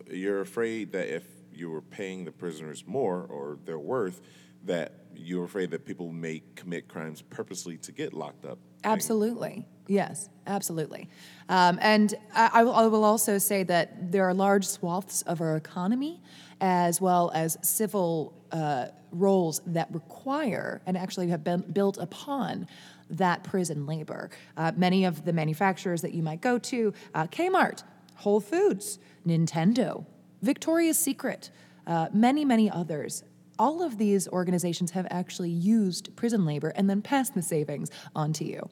you're 0.10 0.40
afraid 0.40 0.94
that 0.94 1.14
if 1.14 1.26
you 1.54 1.70
were 1.70 1.82
paying 1.82 2.24
the 2.24 2.32
prisoners 2.32 2.86
more 2.88 3.26
or 3.30 3.58
their 3.66 3.78
worth, 3.78 4.22
that 4.66 4.94
you're 5.16 5.46
afraid 5.46 5.72
that 5.72 5.86
people 5.86 6.12
may 6.12 6.42
commit 6.56 6.88
crimes 6.88 7.22
purposely 7.22 7.78
to 7.78 7.92
get 7.92 8.14
locked 8.14 8.46
up. 8.46 8.60
Absolutely. 8.84 9.66
Yes, 9.88 10.30
absolutely. 10.48 11.08
Um, 11.50 11.78
and 11.82 12.14
I, 12.34 12.50
I 12.54 12.64
will- 12.64 12.74
I 12.74 12.88
will 12.88 13.04
also 13.04 13.38
say 13.38 13.64
that 13.64 14.12
there 14.12 14.26
are 14.28 14.34
large 14.34 14.66
swaths 14.66 15.22
of 15.24 15.42
our 15.42 15.56
economy, 15.56 16.22
as 16.60 17.00
well 17.00 17.32
as 17.34 17.58
civil 17.62 18.34
uh, 18.52 18.88
roles 19.12 19.62
that 19.68 19.88
require 19.94 20.82
and 20.86 20.98
actually 20.98 21.28
have 21.30 21.44
been 21.44 21.62
built 21.62 21.98
upon 21.98 22.68
that 23.10 23.44
prison 23.44 23.86
labor. 23.86 24.30
Uh, 24.58 24.72
many 24.76 25.06
of 25.06 25.24
the 25.26 25.34
manufacturers 25.34 26.02
that 26.02 26.14
you 26.14 26.24
might 26.24 26.42
go 26.42 26.58
to, 26.58 26.92
uh, 27.14 27.28
Kmart, 27.28 27.84
Whole 28.16 28.40
Foods, 28.40 28.98
Nintendo, 29.26 30.06
Victoria's 30.42 30.98
Secret, 30.98 31.52
uh, 31.88 32.08
many, 32.14 32.44
many 32.44 32.70
others. 32.72 33.24
All 33.58 33.82
of 33.82 33.98
these 33.98 34.28
organizations 34.28 34.92
have 34.92 35.08
actually 35.10 35.50
used 35.50 36.16
prison 36.16 36.46
labor 36.46 36.70
and 36.76 36.90
then 36.90 37.02
passed 37.02 37.34
the 37.36 37.42
savings 37.42 37.90
on 38.16 38.34
to 38.34 38.46
you. 38.46 38.70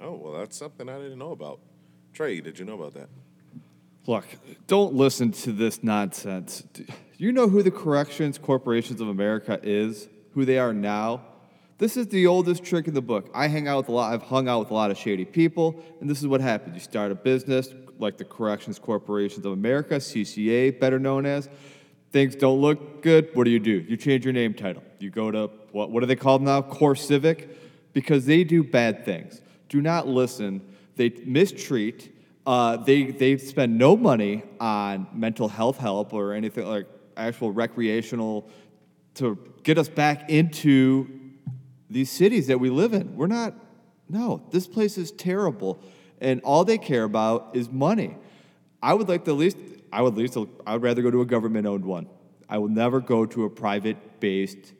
Oh, 0.00 0.14
well, 0.14 0.32
that's 0.34 0.56
something 0.56 0.88
I 0.88 0.98
didn't 0.98 1.18
know 1.18 1.32
about. 1.32 1.60
Trey, 2.12 2.40
did 2.40 2.58
you 2.58 2.64
know 2.64 2.74
about 2.74 2.94
that? 2.94 3.08
Look, 4.06 4.24
don't 4.66 4.94
listen 4.94 5.32
to 5.32 5.52
this 5.52 5.82
nonsense. 5.82 6.62
D- 6.72 6.86
You 7.18 7.32
know 7.32 7.48
who 7.48 7.62
the 7.62 7.70
Corrections 7.70 8.38
Corporations 8.38 9.00
of 9.00 9.08
America 9.08 9.58
is? 9.62 10.08
Who 10.34 10.44
they 10.44 10.58
are 10.58 10.72
now? 10.72 11.22
This 11.78 11.96
is 11.96 12.06
the 12.08 12.26
oldest 12.26 12.62
trick 12.64 12.88
in 12.88 12.94
the 12.94 13.02
book. 13.02 13.30
I 13.34 13.48
hang 13.48 13.68
out 13.68 13.78
with 13.78 13.88
a 13.88 13.92
lot. 13.92 14.12
I've 14.14 14.22
hung 14.22 14.48
out 14.48 14.60
with 14.60 14.70
a 14.70 14.74
lot 14.74 14.90
of 14.90 14.96
shady 14.96 15.24
people, 15.26 15.82
and 16.00 16.08
this 16.08 16.20
is 16.20 16.26
what 16.26 16.40
happens. 16.40 16.74
You 16.74 16.80
start 16.80 17.10
a 17.12 17.14
business 17.14 17.74
like 17.98 18.16
the 18.16 18.24
Corrections 18.24 18.78
Corporations 18.78 19.44
of 19.44 19.52
America, 19.52 19.96
CCA, 19.96 20.78
better 20.78 20.98
known 20.98 21.26
as. 21.26 21.48
Things 22.16 22.34
don't 22.34 22.62
look 22.62 23.02
good. 23.02 23.28
What 23.34 23.44
do 23.44 23.50
you 23.50 23.58
do? 23.58 23.72
You 23.72 23.94
change 23.98 24.24
your 24.24 24.32
name 24.32 24.54
title. 24.54 24.82
You 25.00 25.10
go 25.10 25.30
to 25.30 25.50
what? 25.72 25.90
What 25.90 26.02
are 26.02 26.06
they 26.06 26.16
called 26.16 26.40
now? 26.40 26.62
CoreCivic, 26.62 27.46
because 27.92 28.24
they 28.24 28.42
do 28.42 28.64
bad 28.64 29.04
things. 29.04 29.42
Do 29.68 29.82
not 29.82 30.08
listen. 30.08 30.62
They 30.94 31.10
mistreat. 31.26 32.16
Uh, 32.46 32.78
they 32.78 33.10
they 33.10 33.36
spend 33.36 33.76
no 33.76 33.98
money 33.98 34.44
on 34.58 35.08
mental 35.12 35.46
health 35.46 35.76
help 35.76 36.14
or 36.14 36.32
anything 36.32 36.66
like 36.66 36.86
actual 37.18 37.50
recreational 37.50 38.48
to 39.16 39.38
get 39.62 39.76
us 39.76 39.90
back 39.90 40.30
into 40.30 41.10
these 41.90 42.10
cities 42.10 42.46
that 42.46 42.58
we 42.58 42.70
live 42.70 42.94
in. 42.94 43.14
We're 43.14 43.26
not, 43.26 43.52
no, 44.08 44.42
this 44.52 44.66
place 44.66 44.96
is 44.96 45.10
terrible. 45.10 45.82
And 46.22 46.40
all 46.44 46.64
they 46.64 46.78
care 46.78 47.04
about 47.04 47.50
is 47.52 47.70
money. 47.70 48.16
I 48.82 48.94
would 48.94 49.06
like 49.06 49.26
to 49.26 49.32
at 49.32 49.36
least, 49.36 49.58
I 49.92 50.02
would 50.02 50.16
least, 50.16 50.36
I 50.66 50.74
would 50.74 50.82
rather 50.82 51.02
go 51.02 51.10
to 51.10 51.20
a 51.20 51.26
government 51.26 51.66
owned 51.66 51.84
one. 51.84 52.08
I 52.48 52.58
will 52.58 52.68
never 52.68 53.00
go 53.00 53.26
to 53.26 53.44
a 53.44 53.50
private 53.50 54.20
based, 54.20 54.72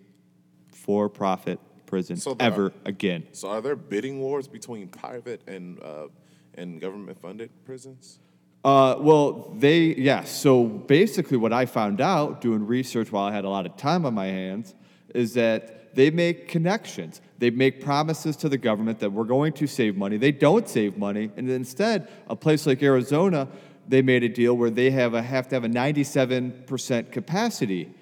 for 0.87 1.09
profit 1.09 1.59
prison 1.87 2.17
So 2.17 2.37
ever 2.39 2.67
are- 2.67 2.73
again. 2.85 3.27
So, 3.33 3.49
are 3.49 3.61
there 3.61 3.77
bidding 3.77 4.21
wars 4.21 4.47
between 4.47 4.89
private 4.89 5.43
and 5.47 5.83
uh, 5.83 6.09
and 6.55 6.81
government 6.81 7.19
funded 7.21 7.51
prisons? 7.65 8.21
Uh, 8.65 8.97
well, 8.99 9.55
they, 9.57 9.95
yes. 9.95 10.31
So 10.31 10.65
basically, 10.65 11.37
what 11.37 11.53
I 11.53 11.67
found 11.67 12.01
out 12.01 12.41
doing 12.41 12.67
research 12.67 13.13
while 13.13 13.25
I 13.25 13.33
had 13.33 13.45
a 13.45 13.49
lot 13.49 13.65
of 13.67 13.77
time 13.77 14.05
on 14.05 14.15
my 14.15 14.27
hands 14.27 14.75
is 15.15 15.35
that 15.35 15.95
they 15.95 16.11
make 16.11 16.49
connections. 16.49 17.21
They 17.39 17.51
make 17.51 17.81
promises 17.81 18.37
to 18.39 18.49
the 18.49 18.59
government 18.59 18.99
that 19.01 19.11
we're 19.13 19.25
going 19.25 19.53
to 19.55 19.67
save 19.67 19.97
money. 19.97 20.17
They 20.17 20.33
don't 20.33 20.69
save 20.69 20.99
money. 20.99 21.31
And 21.37 21.49
instead, 21.49 22.09
a 22.29 22.35
place 22.35 22.67
like 22.67 22.83
Arizona, 22.83 23.49
they 23.89 24.03
made 24.03 24.23
a 24.25 24.29
deal 24.29 24.57
where 24.57 24.71
they 24.71 24.91
have, 24.91 25.15
a, 25.15 25.23
have 25.23 25.49
to 25.49 25.55
have 25.57 25.65
a 25.65 25.69
97% 25.69 27.13
capacity 27.13 27.93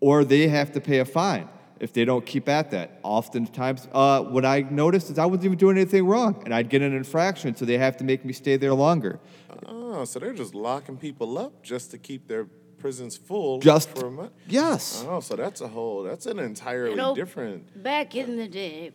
or 0.00 0.24
they 0.24 0.48
have 0.48 0.72
to 0.72 0.80
pay 0.80 0.98
a 0.98 1.04
fine 1.04 1.48
if 1.80 1.92
they 1.92 2.04
don't 2.04 2.24
keep 2.24 2.48
at 2.48 2.70
that. 2.70 3.00
Oftentimes, 3.02 3.88
uh, 3.92 4.22
what 4.22 4.44
I 4.44 4.60
noticed 4.60 5.10
is 5.10 5.18
I 5.18 5.26
wasn't 5.26 5.46
even 5.46 5.58
doing 5.58 5.76
anything 5.76 6.06
wrong, 6.06 6.40
and 6.44 6.54
I'd 6.54 6.68
get 6.68 6.80
an 6.82 6.94
infraction, 6.94 7.56
so 7.56 7.64
they 7.64 7.78
have 7.78 7.96
to 7.98 8.04
make 8.04 8.24
me 8.24 8.32
stay 8.32 8.56
there 8.56 8.72
longer. 8.72 9.18
Oh, 9.66 10.04
so 10.04 10.18
they're 10.18 10.32
just 10.32 10.54
locking 10.54 10.96
people 10.96 11.38
up 11.38 11.62
just 11.62 11.90
to 11.90 11.98
keep 11.98 12.28
their 12.28 12.44
prisons 12.78 13.16
full 13.16 13.60
Just 13.60 13.90
for 13.90 14.06
a 14.06 14.10
month? 14.10 14.32
yes. 14.48 15.04
Oh, 15.08 15.20
so 15.20 15.36
that's 15.36 15.60
a 15.60 15.68
whole, 15.68 16.02
that's 16.02 16.26
an 16.26 16.38
entirely 16.38 16.90
You 16.90 16.96
know, 16.96 17.14
different. 17.14 17.82
Back 17.82 18.14
in 18.16 18.36
the 18.36 18.48
day, 18.48 18.92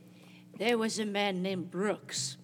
there 0.57 0.77
was 0.77 0.97
a 0.99 1.05
man 1.05 1.41
named 1.41 1.69
Brooks, 1.71 2.37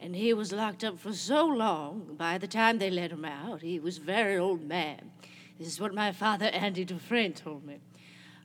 and 0.00 0.16
he 0.16 0.32
was 0.32 0.52
locked 0.52 0.82
up 0.82 0.98
for 0.98 1.12
so 1.12 1.46
long. 1.46 2.14
By 2.16 2.38
the 2.38 2.46
time 2.46 2.78
they 2.78 2.90
let 2.90 3.12
him 3.12 3.24
out, 3.24 3.62
he 3.62 3.78
was 3.78 3.98
a 3.98 4.02
very 4.02 4.38
old 4.38 4.62
man. 4.62 5.10
This 5.58 5.68
is 5.68 5.80
what 5.80 5.94
my 5.94 6.12
father 6.12 6.46
Andy 6.52 6.84
Dufresne 6.84 7.34
told 7.34 7.64
me. 7.64 7.78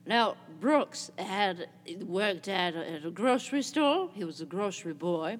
Now, 0.06 0.36
Brooks 0.60 1.10
had 1.18 1.68
worked 2.02 2.46
at 2.46 2.74
a, 2.76 2.90
at 2.92 3.04
a 3.04 3.10
grocery 3.10 3.62
store. 3.62 4.10
He 4.12 4.24
was 4.24 4.40
a 4.40 4.44
grocery 4.44 4.92
boy. 4.92 5.38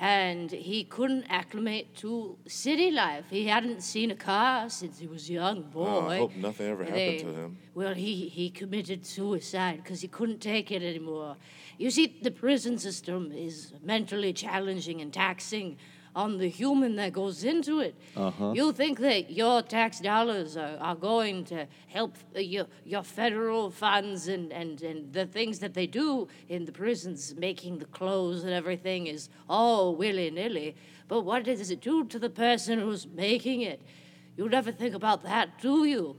And 0.00 0.50
he 0.52 0.84
couldn't 0.84 1.24
acclimate 1.28 1.96
to 1.96 2.36
city 2.46 2.92
life. 2.92 3.24
He 3.30 3.48
hadn't 3.48 3.82
seen 3.82 4.12
a 4.12 4.14
car 4.14 4.70
since 4.70 4.98
he 5.00 5.08
was 5.08 5.28
a 5.28 5.32
young 5.32 5.62
boy. 5.62 5.86
Oh, 5.88 6.06
I 6.08 6.18
hope 6.18 6.36
nothing 6.36 6.68
ever 6.68 6.84
happened 6.84 7.00
They- 7.00 7.18
to 7.18 7.32
him. 7.32 7.58
Well, 7.74 7.94
he, 7.94 8.28
he 8.28 8.50
committed 8.50 9.04
suicide 9.04 9.80
because 9.82 10.00
he 10.00 10.08
couldn't 10.08 10.40
take 10.40 10.70
it 10.70 10.82
anymore. 10.82 11.36
You 11.78 11.90
see, 11.90 12.18
the 12.22 12.30
prison 12.30 12.78
system 12.78 13.32
is 13.32 13.72
mentally 13.82 14.32
challenging 14.32 15.00
and 15.00 15.12
taxing 15.12 15.76
on 16.14 16.38
the 16.38 16.48
human 16.48 16.96
that 16.96 17.12
goes 17.12 17.44
into 17.44 17.80
it. 17.80 17.94
Uh-huh. 18.16 18.52
You 18.52 18.72
think 18.72 18.98
that 19.00 19.30
your 19.30 19.62
tax 19.62 20.00
dollars 20.00 20.56
are, 20.56 20.76
are 20.80 20.94
going 20.94 21.44
to 21.46 21.66
help 21.86 22.16
uh, 22.34 22.40
your, 22.40 22.66
your 22.84 23.02
federal 23.02 23.70
funds 23.70 24.28
and, 24.28 24.52
and, 24.52 24.82
and 24.82 25.12
the 25.12 25.26
things 25.26 25.58
that 25.60 25.74
they 25.74 25.86
do 25.86 26.28
in 26.48 26.64
the 26.64 26.72
prisons, 26.72 27.34
making 27.36 27.78
the 27.78 27.86
clothes 27.86 28.44
and 28.44 28.52
everything 28.52 29.06
is 29.06 29.28
all 29.48 29.94
willy 29.94 30.30
nilly. 30.30 30.76
But 31.08 31.22
what 31.22 31.44
does 31.44 31.70
it 31.70 31.80
do 31.80 32.04
to 32.04 32.18
the 32.18 32.30
person 32.30 32.78
who's 32.78 33.06
making 33.06 33.62
it? 33.62 33.80
You 34.36 34.48
never 34.48 34.70
think 34.70 34.94
about 34.94 35.22
that, 35.24 35.60
do 35.60 35.84
you? 35.84 36.16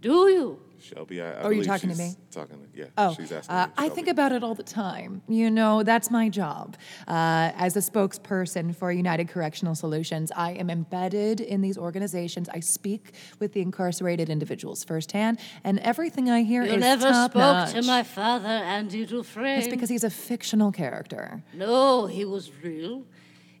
Do 0.00 0.28
you? 0.28 0.60
Shelby, 0.82 1.22
I, 1.22 1.26
I 1.26 1.30
Oh, 1.30 1.42
you're 1.44 1.50
believe 1.50 1.66
talking 1.66 1.90
to 1.90 1.96
me? 1.96 2.14
Talking 2.30 2.56
to, 2.58 2.78
yeah, 2.78 2.86
Oh, 2.98 3.14
she's 3.14 3.30
asking. 3.32 3.54
uh, 3.54 3.68
I 3.78 3.88
think 3.88 4.08
about 4.08 4.32
it 4.32 4.42
all 4.42 4.54
the 4.54 4.62
time. 4.62 5.22
You 5.28 5.50
know, 5.50 5.82
that's 5.82 6.10
my 6.10 6.28
job. 6.28 6.76
Uh, 7.06 7.52
as 7.56 7.76
a 7.76 7.80
spokesperson 7.80 8.74
for 8.74 8.90
United 8.92 9.28
Correctional 9.28 9.74
Solutions, 9.74 10.32
I 10.34 10.52
am 10.52 10.68
embedded 10.70 11.40
in 11.40 11.60
these 11.60 11.78
organizations. 11.78 12.48
I 12.48 12.60
speak 12.60 13.14
with 13.38 13.52
the 13.52 13.60
incarcerated 13.62 14.28
individuals 14.28 14.84
firsthand, 14.84 15.38
and 15.64 15.78
everything 15.80 16.28
I 16.30 16.42
hear 16.42 16.64
You 16.64 16.74
is 16.74 16.80
never 16.80 17.08
top 17.08 17.30
spoke 17.32 17.40
notch. 17.40 17.72
to 17.72 17.82
my 17.82 18.02
father, 18.02 18.48
Andy 18.48 19.06
Dufresne. 19.06 19.56
That's 19.60 19.68
because 19.68 19.88
he's 19.88 20.04
a 20.04 20.10
fictional 20.10 20.72
character. 20.72 21.42
No, 21.54 22.06
he 22.06 22.24
was 22.24 22.50
real. 22.62 23.04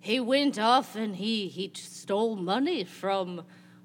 He 0.00 0.18
went 0.18 0.58
off 0.58 0.96
and 0.96 1.14
he, 1.14 1.46
he 1.48 1.70
stole 1.76 2.34
money 2.34 2.82
from 2.82 3.42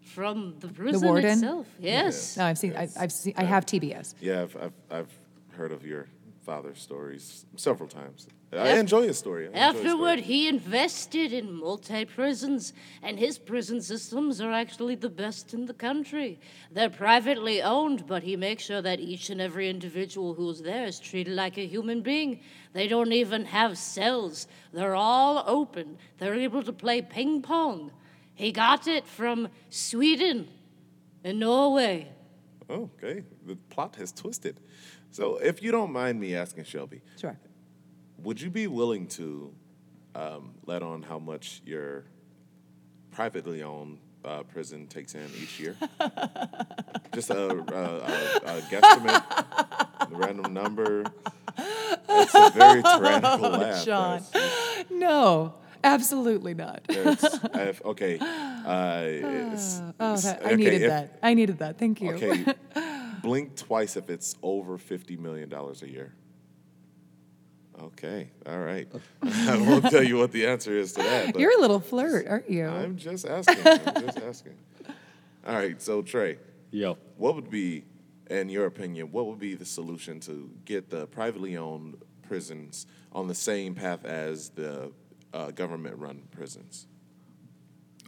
from 0.08 0.56
the 0.60 0.68
prison 0.68 1.08
warden? 1.08 1.32
itself. 1.32 1.68
Yes. 1.80 2.38
No, 2.38 2.46
I've 2.46 2.58
seen. 2.58 2.76
I, 2.76 2.88
I've 3.00 3.12
seen. 3.12 3.34
I 3.38 3.44
have 3.44 3.66
TBS. 3.66 4.16
Yeah, 4.20 4.44
I've, 4.44 4.58
I've, 4.58 4.74
I've 4.90 5.12
heard 5.52 5.72
of 5.72 5.86
your 5.86 6.08
father's 6.46 6.80
stories 6.82 7.46
several 7.58 7.90
times. 7.90 8.28
I 8.54 8.70
Af- 8.70 8.80
enjoy 8.80 9.06
his 9.06 9.18
story. 9.18 9.44
I 9.44 9.48
enjoy 9.48 9.60
his 9.60 9.70
story. 9.72 9.88
Afterward, 9.90 10.20
he 10.20 10.48
invested 10.48 11.34
in 11.34 11.52
multi 11.52 12.06
prisons, 12.06 12.72
and 13.04 13.20
his 13.20 13.38
prison 13.38 13.82
systems 13.82 14.40
are 14.40 14.54
actually 14.54 14.96
the 14.96 15.10
best 15.10 15.54
in 15.54 15.66
the 15.66 15.74
country. 15.74 16.40
They're 16.72 16.90
privately 16.90 17.62
owned, 17.62 18.08
but 18.08 18.24
he 18.24 18.38
makes 18.38 18.64
sure 18.64 18.82
that 18.82 19.02
each 19.02 19.30
and 19.30 19.42
every 19.42 19.70
individual 19.70 20.34
who's 20.34 20.62
there 20.62 20.86
is 20.86 21.00
treated 21.00 21.36
like 21.36 21.58
a 21.58 21.66
human 21.66 22.02
being. 22.02 22.40
They 22.72 22.88
don't 22.88 23.12
even 23.12 23.44
have 23.46 23.78
cells, 23.78 24.48
they're 24.72 24.96
all 24.96 25.44
open. 25.46 25.98
They're 26.18 26.36
able 26.36 26.64
to 26.64 26.72
play 26.72 27.02
ping 27.02 27.42
pong. 27.42 27.92
He 28.38 28.52
got 28.52 28.88
it 28.88 29.08
from 29.08 29.50
Sweden 29.72 30.48
and 31.24 31.40
Norway. 31.40 32.08
Oh, 32.70 32.90
okay. 33.02 33.24
The 33.48 33.56
plot 33.70 33.96
has 33.96 34.12
twisted. 34.12 34.60
So, 35.10 35.38
if 35.38 35.64
you 35.64 35.72
don't 35.72 35.92
mind 35.92 36.20
me 36.20 36.36
asking, 36.36 36.66
Shelby, 36.66 37.02
Sure. 37.20 37.36
would 38.20 38.40
you 38.40 38.52
be 38.52 38.68
willing 38.68 39.08
to 39.08 39.52
um, 40.14 40.54
let 40.68 40.84
on 40.84 41.02
how 41.02 41.18
much 41.18 41.62
your 41.66 42.04
privately 43.10 43.64
owned 43.64 43.98
uh, 44.24 44.44
prison 44.44 44.86
takes 44.88 45.16
in 45.16 45.26
each 45.42 45.60
year? 45.60 45.76
Just 47.16 47.32
a, 47.32 47.50
a, 47.50 47.50
a, 47.50 48.58
a 48.58 48.62
guesstimate, 48.70 49.24
a 50.02 50.08
random 50.12 50.54
number. 50.54 51.06
It's 51.58 52.36
a 52.36 52.52
very 52.52 52.84
tyrannical 52.84 53.50
laugh. 53.50 53.84
Sean. 53.84 54.22
No, 54.92 55.56
absolutely 55.94 56.54
not. 56.54 56.82
It's, 56.90 57.24
if, 57.54 57.84
okay. 57.86 58.18
Uh, 58.20 59.02
it's, 59.54 59.82
Oh, 60.00 60.14
it's- 60.14 60.24
that, 60.24 60.42
I 60.44 60.48
okay, 60.48 60.56
needed 60.56 60.82
if- 60.84 60.90
that. 60.90 61.20
I 61.24 61.34
needed 61.34 61.60
that. 61.60 61.78
Thank 61.80 62.02
you. 62.02 62.12
Okay, 62.14 62.46
blink 63.22 63.56
twice 63.56 63.98
if 63.98 64.10
it's 64.10 64.36
over 64.44 64.78
fifty 64.78 65.18
million 65.18 65.50
dollars 65.50 65.82
a 65.84 65.90
year. 65.90 66.14
Okay, 67.82 68.30
all 68.48 68.60
right. 68.60 68.88
I 69.22 69.58
won't 69.58 69.86
tell 69.92 70.02
you 70.04 70.18
what 70.18 70.32
the 70.32 70.48
answer 70.48 70.76
is 70.76 70.94
to 70.94 71.02
that. 71.04 71.38
You're 71.40 71.56
a 71.58 71.62
little 71.62 71.80
flirt, 71.80 72.28
aren't 72.28 72.50
you? 72.50 72.66
I'm 72.66 72.98
just 72.98 73.28
asking. 73.28 73.60
I'm 73.66 74.02
just 74.06 74.18
asking. 74.20 74.54
All 75.46 75.54
right, 75.56 75.80
so 75.82 76.02
Trey, 76.02 76.40
Yo. 76.72 76.98
what 77.18 77.36
would 77.36 77.50
be, 77.52 77.84
in 78.32 78.50
your 78.50 78.66
opinion, 78.66 79.12
what 79.12 79.28
would 79.28 79.38
be 79.40 79.54
the 79.54 79.64
solution 79.66 80.20
to 80.22 80.50
get 80.66 80.90
the 80.90 81.06
privately 81.08 81.56
owned 81.56 81.98
prisons 82.28 82.88
on 83.14 83.28
the 83.28 83.36
same 83.36 83.74
path 83.76 84.04
as 84.06 84.50
the 84.50 84.92
uh, 85.34 85.52
government-run 85.52 86.24
prisons? 86.32 86.88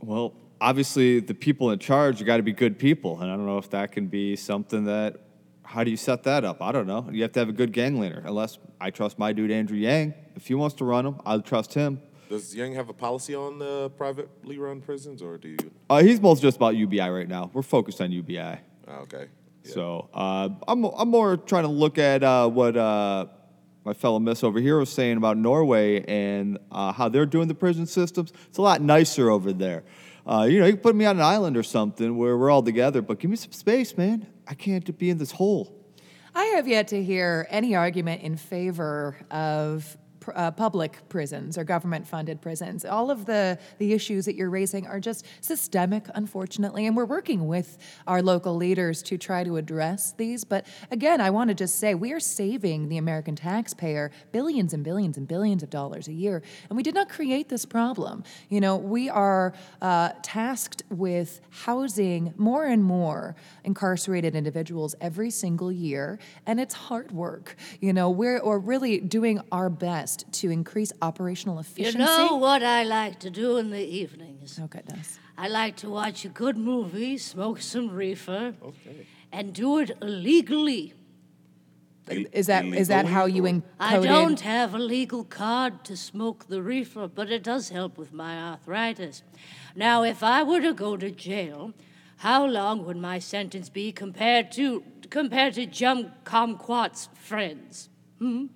Well, 0.02 0.34
obviously, 0.62 1.20
the 1.20 1.34
people 1.34 1.72
in 1.72 1.80
charge, 1.80 2.20
you 2.20 2.26
got 2.26 2.38
to 2.38 2.44
be 2.44 2.54
good 2.54 2.80
people. 2.80 3.20
And 3.22 3.30
I 3.30 3.36
don't 3.36 3.46
know 3.46 3.58
if 3.58 3.70
that 3.72 3.92
can 3.92 4.08
be 4.08 4.36
something 4.36 4.86
that, 4.86 5.22
how 5.64 5.84
do 5.84 5.92
you 5.92 5.98
set 5.98 6.24
that 6.24 6.44
up? 6.44 6.62
I 6.62 6.72
don't 6.72 6.88
know. 6.88 7.08
You 7.12 7.22
have 7.24 7.32
to 7.34 7.40
have 7.40 7.50
a 7.50 7.54
good 7.54 7.74
gang 7.74 8.00
leader, 8.00 8.24
unless 8.26 8.58
I 8.82 8.90
trust 8.90 9.20
my 9.20 9.34
dude, 9.34 9.52
Andrew 9.52 9.78
Yang. 9.78 10.14
If 10.36 10.48
he 10.48 10.56
wants 10.56 10.76
to 10.78 10.86
run 10.86 11.06
them, 11.06 11.22
I'll 11.26 11.42
trust 11.42 11.74
him. 11.74 12.02
does 12.30 12.56
Yang 12.56 12.74
have 12.76 12.90
a 12.90 12.94
policy 12.94 13.36
on 13.36 13.60
the 13.60 13.90
privately 13.92 14.58
run 14.58 14.82
prisons, 14.82 15.22
or 15.22 15.38
do 15.38 15.50
you? 15.50 15.58
Uh, 15.90 16.02
he's 16.02 16.22
most 16.22 16.42
just 16.42 16.58
about 16.58 16.76
UBI 16.76 17.10
right 17.10 17.28
now. 17.28 17.52
We're 17.54 17.62
focused 17.62 18.00
on 18.02 18.12
UBI. 18.12 18.60
Oh, 18.88 18.94
okay. 19.02 19.28
Yeah. 19.64 19.72
So 19.74 20.10
uh, 20.14 20.50
I'm, 20.68 20.86
I'm 20.86 21.10
more 21.10 21.36
trying 21.36 21.64
to 21.64 21.70
look 21.70 21.98
at 21.98 22.24
uh, 22.24 22.48
what 22.50 22.78
uh, 22.78 23.26
my 23.90 23.94
fellow 23.94 24.20
miss 24.20 24.44
over 24.44 24.60
here 24.60 24.78
was 24.78 24.92
saying 24.92 25.18
about 25.18 25.36
Norway 25.36 26.04
and 26.06 26.60
uh, 26.72 26.92
how 26.92 27.10
they're 27.10 27.26
doing 27.26 27.48
the 27.48 27.56
prison 27.56 27.88
systems. 27.88 28.32
It's 28.48 28.60
a 28.60 28.62
lot 28.62 28.84
nicer 28.84 29.32
over 29.32 29.52
there. 29.52 29.84
Uh, 30.28 30.44
you 30.48 30.60
know, 30.60 30.68
you 30.68 30.74
can 30.74 30.82
put 30.82 30.96
me 30.96 31.06
on 31.06 31.16
an 31.16 31.24
island 31.24 31.58
or 31.58 31.64
something 31.64 32.16
where 32.16 32.38
we're 32.38 32.52
all 32.52 32.62
together, 32.62 33.02
but 33.02 33.18
give 33.18 33.32
me 33.32 33.36
some 33.36 33.52
space, 33.52 33.98
man. 33.98 34.28
I 34.48 34.54
can't 34.54 34.96
be 35.00 35.10
in 35.10 35.18
this 35.18 35.32
hole. 35.32 35.76
I 36.36 36.44
have 36.56 36.68
yet 36.68 36.90
to 36.90 37.04
hear 37.04 37.48
any 37.50 37.74
argument 37.74 38.22
in 38.22 38.38
favor 38.38 39.18
of 39.32 39.98
uh, 40.36 40.52
public 40.52 41.08
prisons 41.10 41.58
or 41.58 41.64
government 41.64 42.08
funded 42.08 42.42
prisons. 42.42 42.86
All 42.86 43.12
of 43.12 43.26
the, 43.26 43.58
the 43.78 43.94
issues 43.94 44.26
that 44.26 44.36
you're 44.36 44.50
raising 44.50 44.88
are 44.88 45.00
just 45.00 45.26
systemic, 45.42 46.06
unfortunately, 46.16 46.86
and 46.86 46.96
we're 46.96 47.06
working 47.06 47.48
with 47.48 47.78
our 48.08 48.22
local 48.22 48.56
leaders 48.56 49.02
to 49.04 49.18
try 49.18 49.44
to 49.44 49.58
address 49.58 50.14
these. 50.14 50.44
But 50.44 50.66
again, 50.92 51.22
I 51.22 51.30
want 51.30 51.50
to 51.50 51.54
just 51.54 51.80
say 51.80 51.96
we 51.96 52.12
are 52.12 52.20
saving 52.20 52.90
the 52.90 52.98
American 52.98 53.36
taxpayer 53.36 54.12
billions 54.32 54.74
and 54.74 54.84
billions 54.84 55.18
and 55.18 55.28
billions 55.28 55.64
of 55.64 55.70
dollars 55.70 56.08
a 56.08 56.14
year, 56.14 56.42
and 56.70 56.78
we 56.78 56.84
did 56.84 56.96
not 56.96 57.10
create 57.10 57.50
this 57.50 57.66
problem. 57.66 58.24
You 58.50 58.62
know, 58.62 58.76
we 58.76 59.10
are 59.10 59.54
uh, 59.82 60.10
tasked 60.22 60.84
with 60.90 61.42
housing 61.50 62.34
more 62.38 62.66
and 62.66 62.84
more 62.84 63.36
incarcerated 63.64 64.36
individuals 64.36 64.96
every 65.02 65.30
single 65.30 65.72
year, 65.72 66.20
and 66.46 66.60
it's 66.60 66.74
hard 66.74 67.12
work. 67.12 67.56
You 67.80 67.94
know, 67.94 68.10
we're, 68.10 68.44
we're 68.44 68.58
really 68.60 69.00
doing 69.00 69.42
our 69.52 69.70
best 69.70 70.09
to 70.18 70.50
increase 70.50 70.92
operational 71.02 71.60
efficiency? 71.60 71.98
You 72.00 72.06
know 72.06 72.36
what 72.36 72.64
I 72.64 72.84
like 72.84 73.20
to 73.20 73.30
do 73.30 73.58
in 73.58 73.70
the 73.72 73.84
evenings? 73.84 74.60
Oh, 74.62 74.68
goodness. 74.68 75.20
I 75.38 75.48
like 75.48 75.76
to 75.78 75.90
watch 75.90 76.26
a 76.26 76.30
good 76.30 76.58
movie, 76.58 77.18
smoke 77.18 77.62
some 77.62 77.90
reefer, 77.90 78.54
Okay. 78.62 79.08
and 79.32 79.54
do 79.54 79.80
it 79.80 79.92
illegally. 80.02 80.94
Is 82.34 82.48
that 82.48 82.66
is 82.66 82.88
that 82.88 83.06
how 83.06 83.26
you 83.26 83.46
Illegally, 83.46 83.62
encoded? 83.80 84.00
I 84.00 84.00
don't 84.00 84.40
have 84.42 84.74
a 84.74 84.80
legal 84.80 85.24
card 85.24 85.84
to 85.86 85.96
smoke 85.96 86.48
the 86.48 86.62
reefer, 86.62 87.08
but 87.08 87.30
it 87.32 87.44
does 87.44 87.70
help 87.70 87.98
with 88.00 88.12
my 88.12 88.36
arthritis. 88.52 89.22
Now, 89.76 90.04
if 90.04 90.24
I 90.24 90.42
were 90.42 90.60
to 90.62 90.74
go 90.74 90.98
to 90.98 91.12
jail, 91.12 91.74
how 92.18 92.46
long 92.46 92.84
would 92.86 92.98
my 92.98 93.20
sentence 93.20 93.70
be 93.70 93.92
compared 93.92 94.52
to 94.54 94.84
compared 95.10 95.54
to 95.54 95.66
Jum 95.68 96.12
Kumquat's 96.26 97.10
friends? 97.14 97.90
Hmm? 98.18 98.48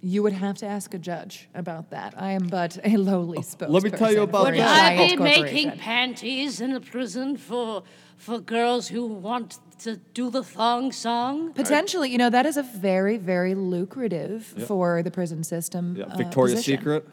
You 0.00 0.22
would 0.22 0.32
have 0.32 0.58
to 0.58 0.66
ask 0.66 0.94
a 0.94 0.98
judge 0.98 1.48
about 1.54 1.90
that. 1.90 2.14
I 2.16 2.32
am 2.32 2.46
but 2.46 2.78
a 2.84 2.96
lowly 2.96 3.38
spokesperson. 3.38 3.70
let 3.70 3.82
me 3.82 3.90
tell 3.90 4.12
you 4.12 4.22
about 4.22 4.44
for 4.44 4.48
a 4.48 4.52
Would 4.52 4.60
that. 4.60 4.92
I 4.92 4.96
giant 4.96 5.18
be 5.18 5.24
making 5.24 5.70
panties 5.72 6.60
in 6.60 6.72
a 6.72 6.80
prison 6.80 7.36
for 7.36 7.82
for 8.16 8.38
girls 8.40 8.88
who 8.88 9.06
want 9.06 9.58
to 9.80 9.96
do 10.12 10.28
the 10.30 10.42
thong 10.42 10.92
song? 10.92 11.52
Potentially, 11.52 12.10
you 12.10 12.18
know, 12.18 12.30
that 12.30 12.46
is 12.46 12.56
a 12.56 12.62
very, 12.62 13.16
very 13.16 13.54
lucrative 13.54 14.44
for 14.44 15.02
the 15.02 15.10
prison 15.10 15.44
system. 15.44 15.96
Yeah, 15.96 16.06
uh, 16.06 16.16
Victoria's 16.16 16.58
position. 16.58 16.78
Secret. 16.78 17.08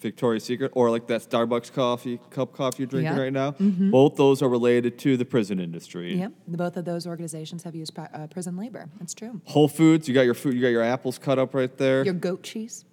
Victoria's 0.00 0.44
Secret, 0.44 0.72
or 0.74 0.90
like 0.90 1.06
that 1.06 1.20
Starbucks 1.22 1.72
coffee 1.72 2.18
cup 2.30 2.52
coffee 2.52 2.82
you're 2.82 2.88
drinking 2.88 3.14
Yeah. 3.16 3.20
right 3.22 3.32
now. 3.32 3.52
Both 3.58 4.16
those 4.16 4.42
are 4.42 4.48
related 4.48 4.98
to 5.00 5.16
the 5.16 5.24
prison 5.24 5.60
industry. 5.60 6.16
Yep, 6.16 6.32
both 6.48 6.76
of 6.76 6.84
those 6.84 7.06
organizations 7.06 7.62
have 7.62 7.74
used 7.74 7.94
pri- 7.94 8.08
uh, 8.12 8.26
prison 8.26 8.56
labor. 8.56 8.88
That's 8.98 9.14
true. 9.14 9.40
Whole 9.44 9.68
Foods, 9.68 10.08
you 10.08 10.14
got 10.14 10.22
your 10.22 10.34
food, 10.34 10.54
you 10.54 10.60
got 10.60 10.68
your 10.68 10.82
apples 10.82 11.18
cut 11.18 11.38
up 11.38 11.54
right 11.54 11.76
there. 11.78 12.04
Your 12.04 12.14
goat 12.14 12.42
cheese, 12.42 12.84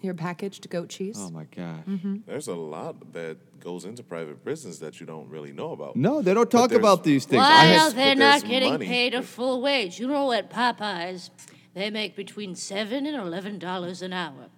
your 0.00 0.14
packaged 0.14 0.68
goat 0.70 0.88
cheese. 0.88 1.16
oh 1.18 1.30
my 1.30 1.44
gosh. 1.54 1.84
There's 2.26 2.48
a 2.48 2.54
lot 2.54 3.12
that 3.12 3.36
goes 3.60 3.84
into 3.84 4.02
private 4.02 4.42
prisons 4.44 4.78
that 4.80 5.00
you 5.00 5.06
don't 5.06 5.28
really 5.28 5.52
know 5.52 5.72
about. 5.72 5.96
No, 5.96 6.20
they 6.22 6.32
don't 6.34 6.50
talk 6.50 6.72
about 6.72 7.02
these 7.04 7.24
things. 7.24 7.42
I 7.42 7.46
Why 7.46 7.64
had- 7.64 7.80
are 7.80 7.94
they 7.94 8.14
not 8.14 8.44
getting 8.44 8.72
money. 8.72 8.86
paid 8.86 9.14
a 9.14 9.22
full 9.22 9.60
wage? 9.60 9.98
You 9.98 10.08
know, 10.08 10.32
at 10.32 10.50
Popeyes, 10.50 11.30
they 11.74 11.90
make 11.90 12.14
between 12.16 12.54
seven 12.54 13.04
and 13.06 13.16
eleven 13.16 13.58
dollars 13.58 14.00
an 14.02 14.12
hour. 14.12 14.48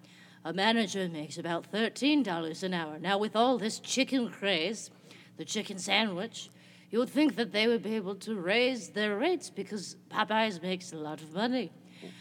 A 0.46 0.52
manager 0.52 1.09
makes 1.09 1.38
about 1.38 1.66
thirteen 1.66 2.22
dollars 2.22 2.62
an 2.62 2.72
hour. 2.72 3.00
Now, 3.00 3.18
with 3.18 3.35
all 3.35 3.59
this 3.59 3.80
chicken 3.80 4.30
craze, 4.30 4.92
the 5.38 5.44
chicken 5.44 5.76
sandwich, 5.76 6.50
you 6.92 7.00
would 7.00 7.09
think 7.09 7.35
that 7.35 7.50
they 7.50 7.66
would 7.66 7.82
be 7.82 7.96
able 7.96 8.14
to 8.14 8.37
raise 8.37 8.90
their 8.90 9.18
rates 9.18 9.50
because 9.50 9.96
Popeyes 10.09 10.62
makes 10.62 10.92
a 10.92 10.98
lot 10.98 11.20
of 11.20 11.32
money. 11.35 11.72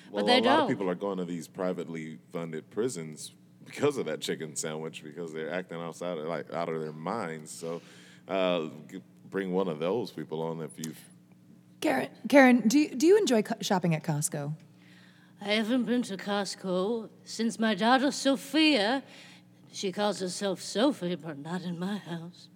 Well, 0.09 0.23
but 0.23 0.25
they 0.25 0.39
a 0.39 0.41
lot 0.41 0.55
don't. 0.55 0.61
of 0.63 0.69
people 0.69 0.89
are 0.89 0.95
going 0.95 1.19
to 1.19 1.25
these 1.25 1.47
privately 1.47 2.17
funded 2.33 2.67
prisons 2.71 3.31
because 3.63 3.95
of 3.97 4.07
that 4.07 4.21
chicken 4.21 4.55
sandwich 4.55 5.03
because 5.03 5.31
they're 5.31 5.53
acting 5.53 5.79
outside 5.79 6.17
of, 6.17 6.25
like 6.25 6.51
out 6.51 6.67
of 6.67 6.81
their 6.81 6.93
minds. 6.93 7.51
So, 7.51 7.79
uh, 8.27 8.69
bring 9.29 9.51
one 9.51 9.67
of 9.67 9.77
those 9.77 10.09
people 10.09 10.41
on 10.41 10.61
if 10.61 10.71
you. 10.83 10.95
Karen, 11.79 12.09
Karen, 12.27 12.67
do 12.67 12.79
you, 12.79 12.89
do 12.95 13.05
you 13.05 13.19
enjoy 13.19 13.43
shopping 13.61 13.93
at 13.93 14.03
Costco? 14.03 14.55
I 15.41 15.49
haven't 15.53 15.83
been 15.83 16.01
to 16.03 16.17
Costco 16.17 17.09
since 17.23 17.59
my 17.59 17.75
daughter 17.75 18.11
Sophia, 18.11 19.03
she 19.71 19.91
calls 19.91 20.19
herself 20.19 20.61
Sophie, 20.61 21.15
but 21.15 21.37
not 21.37 21.61
in 21.61 21.77
my 21.77 21.97
house. 21.97 22.47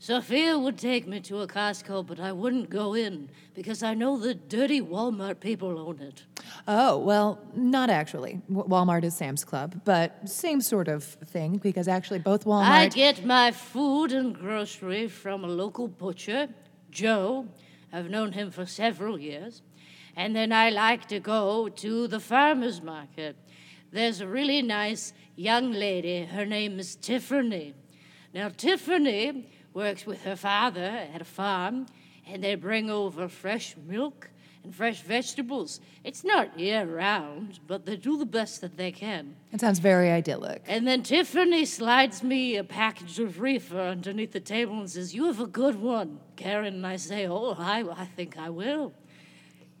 Sophia 0.00 0.58
would 0.58 0.76
take 0.76 1.06
me 1.06 1.20
to 1.20 1.42
a 1.42 1.46
Costco, 1.46 2.04
but 2.04 2.18
I 2.18 2.32
wouldn't 2.32 2.68
go 2.68 2.94
in 2.94 3.30
because 3.54 3.84
I 3.84 3.94
know 3.94 4.18
the 4.18 4.34
dirty 4.34 4.80
Walmart 4.80 5.38
people 5.38 5.78
own 5.78 6.00
it. 6.00 6.24
Oh, 6.66 6.98
well, 6.98 7.38
not 7.54 7.88
actually. 7.88 8.40
Walmart 8.50 9.04
is 9.04 9.14
Sam's 9.14 9.44
Club, 9.44 9.80
but 9.84 10.28
same 10.28 10.60
sort 10.60 10.88
of 10.88 11.04
thing 11.04 11.58
because 11.58 11.86
actually 11.86 12.18
both 12.18 12.44
Walmart. 12.44 12.64
I 12.64 12.88
get 12.88 13.24
my 13.24 13.52
food 13.52 14.12
and 14.12 14.34
grocery 14.34 15.06
from 15.06 15.44
a 15.44 15.48
local 15.48 15.86
butcher, 15.86 16.48
Joe. 16.90 17.46
I've 17.92 18.10
known 18.10 18.32
him 18.32 18.50
for 18.50 18.66
several 18.66 19.20
years. 19.20 19.62
And 20.16 20.36
then 20.36 20.52
I 20.52 20.70
like 20.70 21.08
to 21.08 21.20
go 21.20 21.68
to 21.68 22.06
the 22.06 22.20
farmer's 22.20 22.82
market. 22.82 23.36
There's 23.90 24.20
a 24.20 24.26
really 24.26 24.62
nice 24.62 25.12
young 25.36 25.72
lady. 25.72 26.24
Her 26.24 26.44
name 26.44 26.78
is 26.78 26.96
Tiffany. 26.96 27.74
Now, 28.34 28.48
Tiffany 28.48 29.48
works 29.74 30.06
with 30.06 30.22
her 30.24 30.36
father 30.36 31.06
at 31.14 31.20
a 31.20 31.24
farm, 31.24 31.86
and 32.26 32.42
they 32.42 32.54
bring 32.54 32.90
over 32.90 33.28
fresh 33.28 33.76
milk 33.86 34.30
and 34.64 34.74
fresh 34.74 35.02
vegetables. 35.02 35.80
It's 36.04 36.24
not 36.24 36.58
year 36.58 36.84
round, 36.84 37.60
but 37.66 37.84
they 37.84 37.96
do 37.96 38.16
the 38.16 38.26
best 38.26 38.60
that 38.60 38.76
they 38.76 38.92
can. 38.92 39.34
It 39.50 39.60
sounds 39.60 39.78
very 39.78 40.10
idyllic. 40.10 40.62
And 40.66 40.86
then 40.86 41.02
Tiffany 41.02 41.64
slides 41.64 42.22
me 42.22 42.56
a 42.56 42.64
package 42.64 43.18
of 43.18 43.40
reefer 43.40 43.80
underneath 43.80 44.32
the 44.32 44.40
table 44.40 44.78
and 44.78 44.90
says, 44.90 45.14
You 45.14 45.26
have 45.26 45.40
a 45.40 45.46
good 45.46 45.76
one, 45.76 46.20
Karen. 46.36 46.74
And 46.74 46.86
I 46.86 46.96
say, 46.96 47.26
Oh, 47.26 47.56
I, 47.58 47.84
I 47.90 48.06
think 48.06 48.38
I 48.38 48.50
will. 48.50 48.92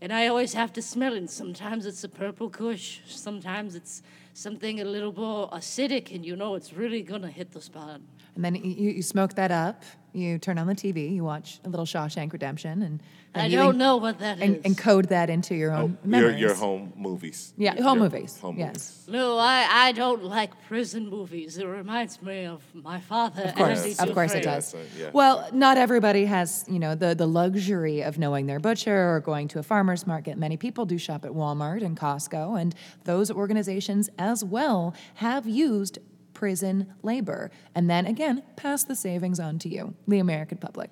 And 0.02 0.12
I 0.12 0.26
always 0.26 0.52
have 0.54 0.72
to 0.72 0.82
smell 0.82 1.14
it. 1.14 1.30
Sometimes 1.30 1.86
it's 1.86 2.02
a 2.02 2.08
purple 2.08 2.50
kush, 2.50 2.98
sometimes 3.06 3.76
it's 3.76 4.02
something 4.34 4.80
a 4.80 4.84
little 4.84 5.12
more 5.12 5.48
acidic, 5.50 6.12
and 6.12 6.26
you 6.26 6.34
know 6.34 6.56
it's 6.56 6.72
really 6.72 7.02
gonna 7.02 7.30
hit 7.30 7.52
the 7.52 7.60
spot. 7.60 8.00
And 8.34 8.44
then 8.44 8.56
you, 8.56 8.90
you 8.90 9.02
smoke 9.02 9.34
that 9.34 9.52
up, 9.52 9.84
you 10.12 10.38
turn 10.38 10.58
on 10.58 10.66
the 10.66 10.74
TV, 10.74 11.14
you 11.14 11.24
watch 11.24 11.58
a 11.64 11.68
little 11.68 11.86
Shawshank 11.86 12.32
Redemption, 12.32 12.82
and 12.82 13.00
I 13.34 13.46
you 13.46 13.56
don't 13.56 13.74
en- 13.74 13.78
know 13.78 13.96
what 13.96 14.18
that 14.18 14.40
en- 14.42 14.56
is. 14.56 14.62
encode 14.76 15.08
that 15.08 15.30
into 15.30 15.54
your 15.54 15.72
own 15.72 15.96
oh, 16.04 16.08
Your, 16.08 16.10
memories. 16.10 16.40
your 16.40 16.54
home 16.54 16.92
movies. 16.96 17.54
Yeah, 17.56 17.74
Your- 17.74 17.84
home 17.84 17.98
your 18.00 18.10
movies, 18.10 18.38
Home 18.40 18.58
yes. 18.58 18.72
movies. 19.06 19.08
no, 19.08 19.38
I, 19.38 19.66
I 19.70 19.92
don't 19.92 20.22
like 20.24 20.50
prison 20.68 21.08
movies. 21.08 21.56
It 21.56 21.64
reminds 21.66 22.20
me 22.20 22.44
of 22.44 22.62
my 22.74 23.00
father. 23.00 23.44
Of 23.44 23.54
course, 23.54 23.78
Andy 23.78 24.10
of 24.10 24.14
course 24.14 24.32
it 24.34 24.42
Dufresne. 24.42 24.54
does. 24.54 24.74
Yeah, 24.74 24.80
so, 24.80 25.02
yeah. 25.04 25.10
Well, 25.14 25.48
not 25.52 25.78
everybody 25.78 26.26
has, 26.26 26.64
you 26.68 26.78
know, 26.78 26.94
the, 26.94 27.14
the 27.14 27.26
luxury 27.26 28.02
of 28.02 28.18
knowing 28.18 28.46
their 28.46 28.60
butcher 28.60 29.14
or 29.14 29.20
going 29.20 29.48
to 29.48 29.58
a 29.60 29.62
farmer's 29.62 30.06
market. 30.06 30.36
Many 30.36 30.58
people 30.58 30.84
do 30.84 30.98
shop 30.98 31.24
at 31.24 31.30
Walmart 31.30 31.82
and 31.82 31.96
Costco, 31.98 32.60
and 32.60 32.74
those 33.04 33.30
organizations 33.30 34.10
as 34.18 34.44
well 34.44 34.94
have 35.14 35.46
used 35.46 35.98
prison 36.42 36.92
labor. 37.04 37.52
And 37.72 37.88
then 37.88 38.04
again, 38.04 38.42
pass 38.56 38.82
the 38.82 38.96
savings 38.96 39.38
on 39.38 39.60
to 39.60 39.68
you, 39.68 39.94
the 40.08 40.18
American 40.18 40.58
public. 40.58 40.90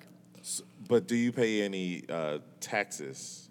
But 0.87 1.09
do 1.09 1.15
you 1.17 1.33
pay 1.33 1.61
any 1.61 2.05
uh, 2.07 2.37
taxes? 2.61 3.49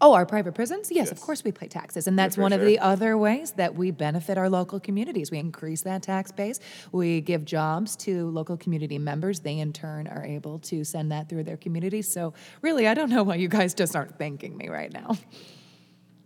Oh, 0.00 0.14
our 0.14 0.24
private 0.24 0.54
prisons? 0.54 0.90
Yes, 0.90 1.10
of 1.10 1.20
course 1.20 1.44
we 1.44 1.52
pay 1.52 1.68
taxes. 1.68 2.06
And 2.06 2.18
that's 2.18 2.36
fair 2.36 2.42
one 2.42 2.54
of 2.54 2.62
the 2.62 2.78
other 2.78 3.18
ways 3.18 3.50
that 3.52 3.74
we 3.74 3.90
benefit 3.90 4.38
our 4.38 4.48
local 4.48 4.80
communities. 4.80 5.30
We 5.30 5.36
increase 5.36 5.82
that 5.82 6.02
tax 6.02 6.32
base. 6.32 6.60
We 6.92 7.20
give 7.20 7.44
jobs 7.44 7.94
to 7.96 8.30
local 8.30 8.56
community 8.56 8.98
members. 8.98 9.40
They, 9.40 9.58
in 9.58 9.74
turn, 9.74 10.06
are 10.06 10.24
able 10.24 10.60
to 10.60 10.82
send 10.82 11.12
that 11.12 11.28
through 11.28 11.44
their 11.44 11.58
communities. 11.58 12.10
So, 12.10 12.32
really, 12.62 12.88
I 12.88 12.94
don't 12.94 13.10
know 13.10 13.22
why 13.22 13.34
you 13.34 13.48
guys 13.48 13.74
just 13.74 13.94
aren't 13.94 14.16
thanking 14.18 14.56
me 14.56 14.70
right 14.70 14.90
now. 14.90 15.18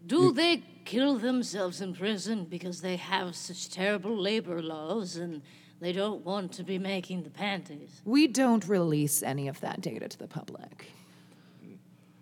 Do 0.07 0.33
they 0.33 0.63
kill 0.91 1.19
themselves 1.19 1.81
in 1.81 1.95
prison 1.95 2.45
because 2.45 2.81
they 2.81 2.97
have 2.97 3.37
such 3.37 3.71
terrible 3.71 4.17
labor 4.17 4.61
laws 4.61 5.15
and 5.17 5.41
they 5.79 5.93
don't 5.93 6.25
want 6.25 6.51
to 6.51 6.65
be 6.65 6.79
making 6.81 7.23
the 7.23 7.31
panties? 7.31 8.03
We 8.05 8.27
don't 8.27 8.67
release 8.67 9.23
any 9.23 9.47
of 9.47 9.61
that 9.61 9.81
data 9.81 10.09
to 10.09 10.19
the 10.19 10.27
public. 10.27 10.91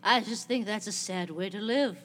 I 0.03 0.21
just 0.21 0.47
think 0.47 0.67
that's 0.67 0.87
a 0.87 0.93
sad 0.93 1.31
way 1.31 1.49
to 1.49 1.61
live. 1.61 1.97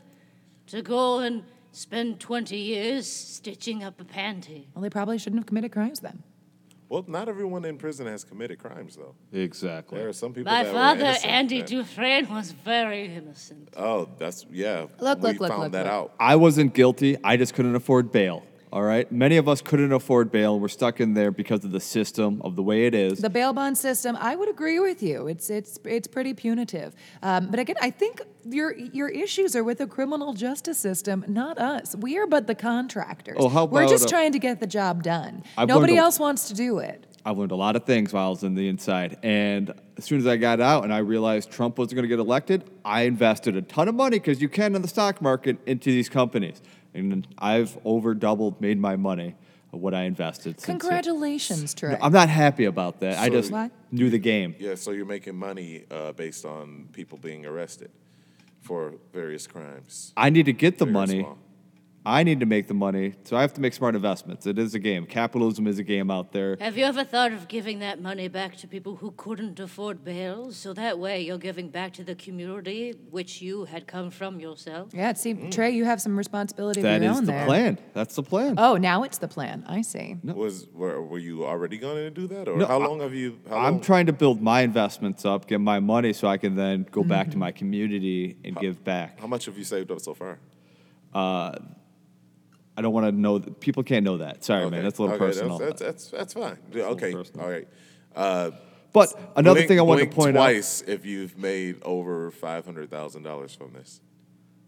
To 0.67 0.81
go 0.81 1.19
and 1.19 1.43
spend 1.73 2.21
20 2.21 2.55
years 2.55 3.07
stitching 3.07 3.83
up 3.83 3.99
a 3.99 4.05
panty. 4.05 4.67
Well, 4.73 4.83
they 4.83 4.89
probably 4.89 5.17
shouldn't 5.17 5.41
have 5.41 5.45
committed 5.45 5.73
crimes 5.73 5.99
then. 5.99 6.23
Well, 6.93 7.03
not 7.07 7.27
everyone 7.27 7.65
in 7.65 7.79
prison 7.79 8.05
has 8.05 8.23
committed 8.23 8.59
crimes, 8.59 8.95
though. 8.95 9.15
Exactly. 9.31 9.97
There 9.97 10.09
are 10.09 10.13
some 10.13 10.31
people 10.31 10.51
My 10.51 10.61
that 10.61 10.71
were 10.71 10.79
father, 10.79 11.05
innocent, 11.05 11.25
Andy 11.25 11.57
man. 11.57 11.65
Dufresne, 11.65 12.29
was 12.29 12.51
very 12.51 13.15
innocent. 13.15 13.69
Oh, 13.75 14.07
that's 14.19 14.45
yeah. 14.51 14.85
Look, 14.99 15.19
we 15.23 15.29
look, 15.29 15.39
look, 15.39 15.49
found 15.49 15.63
look, 15.63 15.71
that 15.71 15.85
look. 15.85 15.91
out. 15.91 16.13
I 16.19 16.35
wasn't 16.35 16.75
guilty. 16.75 17.17
I 17.23 17.35
just 17.35 17.55
couldn't 17.55 17.75
afford 17.75 18.11
bail. 18.11 18.43
All 18.73 18.81
right. 18.81 19.09
Many 19.11 19.37
of 19.37 19.47
us 19.47 19.61
couldn't 19.61 19.91
afford 19.91 20.31
bail. 20.31 20.59
We're 20.59 20.67
stuck 20.67 20.99
in 20.99 21.13
there 21.13 21.29
because 21.29 21.63
of 21.63 21.71
the 21.71 21.79
system 21.79 22.41
of 22.43 22.55
the 22.55 22.63
way 22.63 22.87
it 22.87 22.95
is. 22.95 23.19
The 23.19 23.29
bail 23.29 23.53
bond 23.53 23.77
system, 23.77 24.17
I 24.19 24.35
would 24.35 24.49
agree 24.49 24.79
with 24.79 25.03
you. 25.03 25.27
It's 25.27 25.51
it's 25.51 25.77
it's 25.85 26.07
pretty 26.07 26.33
punitive. 26.33 26.95
Um, 27.21 27.51
but 27.51 27.59
again, 27.59 27.75
I 27.83 27.91
think 27.91 28.21
your 28.43 28.75
your 28.75 29.09
issues 29.09 29.55
are 29.55 29.63
with 29.63 29.77
the 29.77 29.85
criminal 29.85 30.33
justice 30.33 30.79
system, 30.79 31.23
not 31.27 31.59
us. 31.59 31.95
We 31.95 32.17
are 32.17 32.25
but 32.25 32.47
the 32.47 32.55
contractors. 32.55 33.37
Oh, 33.39 33.47
how 33.47 33.65
We're 33.65 33.87
just 33.87 34.07
uh, 34.07 34.09
trying 34.09 34.31
to 34.31 34.39
get 34.39 34.59
the 34.59 34.65
job 34.65 35.03
done. 35.03 35.43
I've 35.55 35.67
Nobody 35.67 35.97
a- 35.97 36.01
else 36.01 36.17
wants 36.17 36.47
to 36.47 36.55
do 36.55 36.79
it. 36.79 37.05
I've 37.23 37.37
learned 37.37 37.51
a 37.51 37.55
lot 37.55 37.75
of 37.75 37.85
things 37.85 38.11
while 38.11 38.25
I 38.25 38.29
was 38.29 38.43
in 38.43 38.55
the 38.55 38.67
inside. 38.67 39.17
And 39.21 39.71
as 39.97 40.03
soon 40.03 40.19
as 40.19 40.25
I 40.27 40.35
got 40.35 40.59
out 40.59 40.83
and 40.83 40.91
I 40.91 40.97
realized 40.97 41.51
Trump 41.51 41.77
wasn't 41.77 41.95
going 41.95 42.03
to 42.03 42.09
get 42.09 42.19
elected, 42.19 42.69
I 42.83 43.03
invested 43.03 43.55
a 43.55 43.61
ton 43.61 43.87
of 43.87 43.95
money 43.95 44.17
because 44.17 44.41
you 44.41 44.49
can 44.49 44.75
in 44.75 44.81
the 44.81 44.87
stock 44.87 45.21
market 45.21 45.57
into 45.65 45.89
these 45.91 46.09
companies. 46.09 46.61
And 46.93 47.27
I've 47.37 47.77
over 47.85 48.13
doubled, 48.13 48.61
made 48.61 48.79
my 48.79 48.95
money 48.95 49.35
of 49.71 49.79
what 49.79 49.93
I 49.93 50.03
invested. 50.03 50.59
since 50.59 50.63
it- 50.63 50.79
Congratulations, 50.79 51.73
Trey. 51.73 51.97
I'm 52.01 52.13
not 52.13 52.29
happy 52.29 52.65
about 52.65 52.99
that. 52.99 53.17
I 53.17 53.27
So- 53.27 53.33
just 53.33 53.51
What? 53.51 53.71
knew 53.91 54.09
the 54.09 54.19
game. 54.19 54.55
Yeah, 54.59 54.75
so 54.75 54.91
you're 54.91 55.05
making 55.05 55.35
money 55.35 55.83
uh, 55.89 56.11
based 56.13 56.45
on 56.45 56.89
people 56.93 57.17
being 57.17 57.45
arrested 57.45 57.89
for 58.61 58.93
various 59.11 59.47
crimes. 59.47 60.13
I 60.15 60.29
need 60.29 60.45
to 60.45 60.53
get 60.53 60.77
the 60.77 60.85
Big 60.85 60.91
or 60.95 60.99
money. 60.99 61.19
small. 61.21 61.37
I 62.05 62.23
need 62.23 62.41
to 62.41 62.45
make 62.45 62.67
the 62.67 62.73
money, 62.73 63.13
so 63.23 63.37
I 63.37 63.41
have 63.41 63.53
to 63.53 63.61
make 63.61 63.73
smart 63.73 63.95
investments. 63.95 64.45
It 64.45 64.59
is 64.59 64.75
a 64.75 64.79
game. 64.79 65.05
Capitalism 65.05 65.67
is 65.67 65.79
a 65.79 65.83
game 65.83 66.11
out 66.11 66.33
there. 66.33 66.57
Have 66.59 66.77
you 66.77 66.83
ever 66.83 67.05
thought 67.05 67.31
of 67.31 67.47
giving 67.47 67.79
that 67.79 68.01
money 68.01 68.27
back 68.27 68.57
to 68.57 68.67
people 68.67 68.97
who 68.97 69.11
couldn't 69.11 69.57
afford 69.57 70.03
bail? 70.03 70.51
So 70.51 70.73
that 70.73 70.99
way 70.99 71.21
you're 71.21 71.37
giving 71.37 71.69
back 71.69 71.93
to 71.93 72.03
the 72.03 72.13
community 72.15 72.93
which 73.09 73.41
you 73.41 73.63
had 73.65 73.87
come 73.87 74.11
from 74.11 74.41
yourself. 74.41 74.89
yeah, 74.93 75.13
see, 75.13 75.33
Trey, 75.49 75.71
you 75.71 75.85
have 75.85 76.01
some 76.01 76.17
responsibility 76.17 76.81
of 76.81 76.83
That 76.83 77.01
your 77.01 77.13
own 77.13 77.23
the 77.23 77.31
there. 77.31 77.45
plan. 77.45 77.79
That's 77.93 78.15
the 78.15 78.23
plan. 78.23 78.55
Oh, 78.57 78.75
now 78.75 79.03
it's 79.03 79.19
the 79.19 79.29
plan. 79.29 79.63
I 79.67 79.81
see. 79.81 80.17
Was 80.23 80.67
were, 80.73 81.01
were 81.01 81.19
you 81.19 81.45
already 81.45 81.77
going 81.77 81.95
to 82.03 82.09
do 82.09 82.27
that, 82.27 82.49
or 82.49 82.57
No, 82.57 82.65
how 82.65 82.81
I- 82.81 82.85
long 82.85 82.99
have 82.99 83.13
you? 83.13 83.39
How 83.49 83.57
I'm 83.59 83.73
long- 83.75 83.81
trying 83.81 84.07
to 84.07 84.13
build 84.13 84.41
my 84.41 84.59
investments 84.61 85.23
up, 85.23 85.47
get 85.47 85.61
my 85.61 85.79
money, 85.79 86.11
so 86.11 86.27
I 86.27 86.35
can 86.37 86.55
then 86.55 86.85
go 86.91 87.01
back 87.03 87.27
Mm-hmm. 87.27 87.31
to 87.31 87.37
my 87.37 87.51
community 87.53 88.35
and 88.43 88.57
give 88.57 88.83
back. 88.83 89.21
How 89.21 89.27
much 89.27 89.45
have 89.45 89.57
you 89.57 89.63
saved 89.63 89.89
up 89.89 90.01
so 90.01 90.13
far? 90.13 90.37
I 92.75 92.81
don't 92.81 92.93
want 92.93 93.05
to 93.05 93.11
know. 93.11 93.37
That, 93.37 93.59
people 93.59 93.83
can't 93.83 94.03
know 94.03 94.17
that. 94.17 94.43
Sorry, 94.43 94.69
man. 94.69 94.83
That's 94.83 94.99
a 94.99 95.03
little 95.03 95.15
okay, 95.15 95.25
personal. 95.25 95.57
That's 95.57 95.81
that's, 95.81 96.09
that's, 96.09 96.33
that's 96.33 96.33
fine. 96.33 96.57
Yeah, 96.71 96.85
okay, 96.85 97.13
all 97.13 97.49
right. 97.49 97.67
Uh, 98.15 98.51
but 98.93 99.13
another 99.35 99.59
blink- 99.59 99.67
thing 99.67 99.79
I 99.79 99.83
wanted 99.83 100.01
to 100.01 100.05
blink 100.07 100.15
point 100.15 100.37
out. 100.37 100.41
twice 100.41 100.81
if 100.85 101.05
you've 101.05 101.37
made 101.37 101.81
over 101.83 102.31
five 102.31 102.65
hundred 102.65 102.89
thousand 102.89 103.23
dollars 103.23 103.55
from 103.55 103.73
this. 103.73 104.01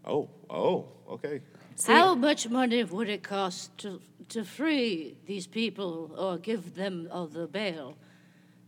Oh, 0.04 0.30
oh, 0.48 0.88
okay. 1.08 1.40
How 1.84 2.14
much 2.14 2.48
money 2.48 2.82
would 2.84 3.08
it 3.08 3.22
cost 3.22 3.76
to, 3.78 4.00
to 4.30 4.44
free 4.44 5.16
these 5.26 5.46
people 5.46 6.10
or 6.16 6.38
give 6.38 6.74
them 6.74 7.08
of 7.10 7.32
the 7.32 7.46
bail? 7.46 7.96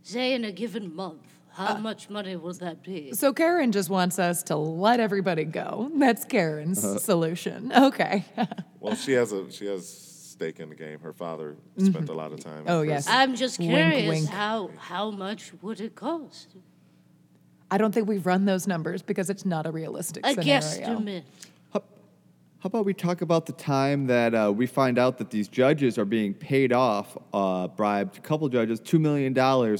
Say 0.03 0.33
in 0.33 0.45
a 0.45 0.51
given 0.51 0.95
month, 0.95 1.38
how 1.59 1.77
much 1.77 2.09
money 2.09 2.35
would 2.35 2.55
that 2.59 2.81
be? 2.83 3.11
So 3.13 3.33
Karen 3.33 3.71
just 3.71 3.89
wants 3.89 4.17
us 4.19 4.43
to 4.43 4.55
let 4.55 4.99
everybody 4.99 5.43
go. 5.43 5.91
That's 5.95 6.25
Karen's 6.25 6.83
Uh-huh. 6.83 6.99
solution. 6.99 7.71
Okay. 7.73 8.25
Well, 8.81 8.95
she 8.95 9.11
has 9.11 9.33
a 9.33 9.51
she 9.51 9.65
has 9.65 9.85
stake 9.89 10.61
in 10.61 10.69
the 10.69 10.75
game. 10.75 11.01
Her 11.01 11.11
father 11.11 11.57
spent 11.77 12.07
a 12.07 12.13
lot 12.13 12.31
of 12.31 12.39
time. 12.39 12.63
Oh, 12.65 12.81
yes. 12.81 13.07
I'm 13.09 13.35
just 13.35 13.59
Wink, 13.59 13.71
curious 13.71 14.07
wink. 14.07 14.29
how 14.29 14.69
how 14.77 15.11
much 15.11 15.51
would 15.61 15.81
it 15.81 15.95
cost? 15.95 16.55
I 17.69 17.77
don't 17.77 17.91
think 17.93 18.07
we've 18.07 18.25
run 18.25 18.45
those 18.45 18.65
numbers 18.67 19.01
because 19.01 19.29
it's 19.29 19.43
not 19.45 19.65
a 19.67 19.71
realistic 19.71 20.25
A 20.25 20.29
scenario. 20.29 20.49
guesstimate. 20.61 21.23
How 22.61 22.67
about 22.67 22.83
we 22.83 22.93
talk 22.93 23.21
about 23.21 23.45
the 23.45 23.53
time 23.53 24.07
that 24.07 24.35
uh, 24.35 24.51
we 24.53 24.67
find 24.67 24.99
out 24.99 25.17
that 25.19 25.29
these 25.29 25.47
judges 25.47 25.97
are 25.97 26.03
being 26.03 26.33
paid 26.33 26.73
off, 26.73 27.17
uh, 27.33 27.69
bribed 27.69 28.17
a 28.17 28.19
couple 28.19 28.49
judges, 28.49 28.81
$2 28.81 28.99
million 28.99 29.31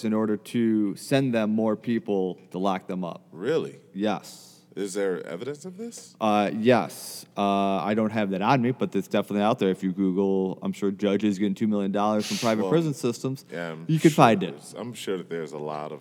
in 0.05 0.13
order 0.13 0.37
to 0.37 0.95
send 0.95 1.33
them 1.33 1.49
more 1.49 1.75
people 1.75 2.39
to 2.51 2.57
lock 2.57 2.87
them 2.87 3.03
up? 3.03 3.27
Really? 3.33 3.81
Yes. 3.93 4.61
Is 4.77 4.93
there 4.93 5.21
evidence 5.27 5.65
of 5.65 5.75
this? 5.75 6.15
Uh, 6.21 6.51
yes. 6.57 7.25
Uh, 7.35 7.41
I 7.83 7.95
don't 7.95 8.11
have 8.11 8.29
that 8.29 8.41
on 8.41 8.61
me, 8.61 8.71
but 8.71 8.95
it's 8.95 9.09
definitely 9.09 9.43
out 9.43 9.59
there. 9.59 9.71
If 9.71 9.83
you 9.83 9.91
Google, 9.91 10.57
I'm 10.61 10.71
sure 10.71 10.89
judges 10.89 11.37
getting 11.37 11.55
$2 11.55 11.67
million 11.67 11.91
from 11.91 12.37
private 12.37 12.61
Well, 12.61 12.71
prison 12.71 12.93
systems, 12.93 13.43
Yeah, 13.51 13.71
I'm 13.71 13.83
you 13.89 13.99
could 13.99 14.13
sure 14.13 14.23
find 14.23 14.41
it. 14.41 14.55
I'm 14.77 14.93
sure 14.93 15.17
that 15.17 15.29
there's 15.29 15.51
a 15.51 15.57
lot 15.57 15.91
of. 15.91 15.99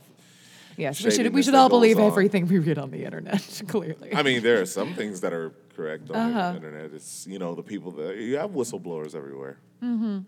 Yes, 0.78 1.02
we 1.04 1.10
should, 1.10 1.34
we 1.34 1.42
should 1.42 1.54
all 1.54 1.68
believe 1.68 1.98
on. 1.98 2.04
everything 2.06 2.46
we 2.46 2.58
read 2.60 2.78
on 2.78 2.90
the 2.90 3.04
internet, 3.04 3.42
clearly. 3.68 4.14
I 4.14 4.22
mean, 4.22 4.42
there 4.42 4.60
are 4.62 4.66
some 4.66 4.94
things 4.94 5.20
that 5.22 5.32
are 5.32 5.52
correct 5.76 6.10
on 6.10 6.16
Uh-huh. 6.16 6.50
the 6.52 6.56
internet. 6.56 6.92
It's 6.94 7.26
you 7.26 7.38
know 7.38 7.54
the 7.54 7.62
people 7.64 7.90
that 7.92 8.16
you 8.16 8.36
have 8.38 8.50
whistleblowers 8.52 9.14
everywhere. 9.14 9.58
Mm-hmm. 9.82 10.18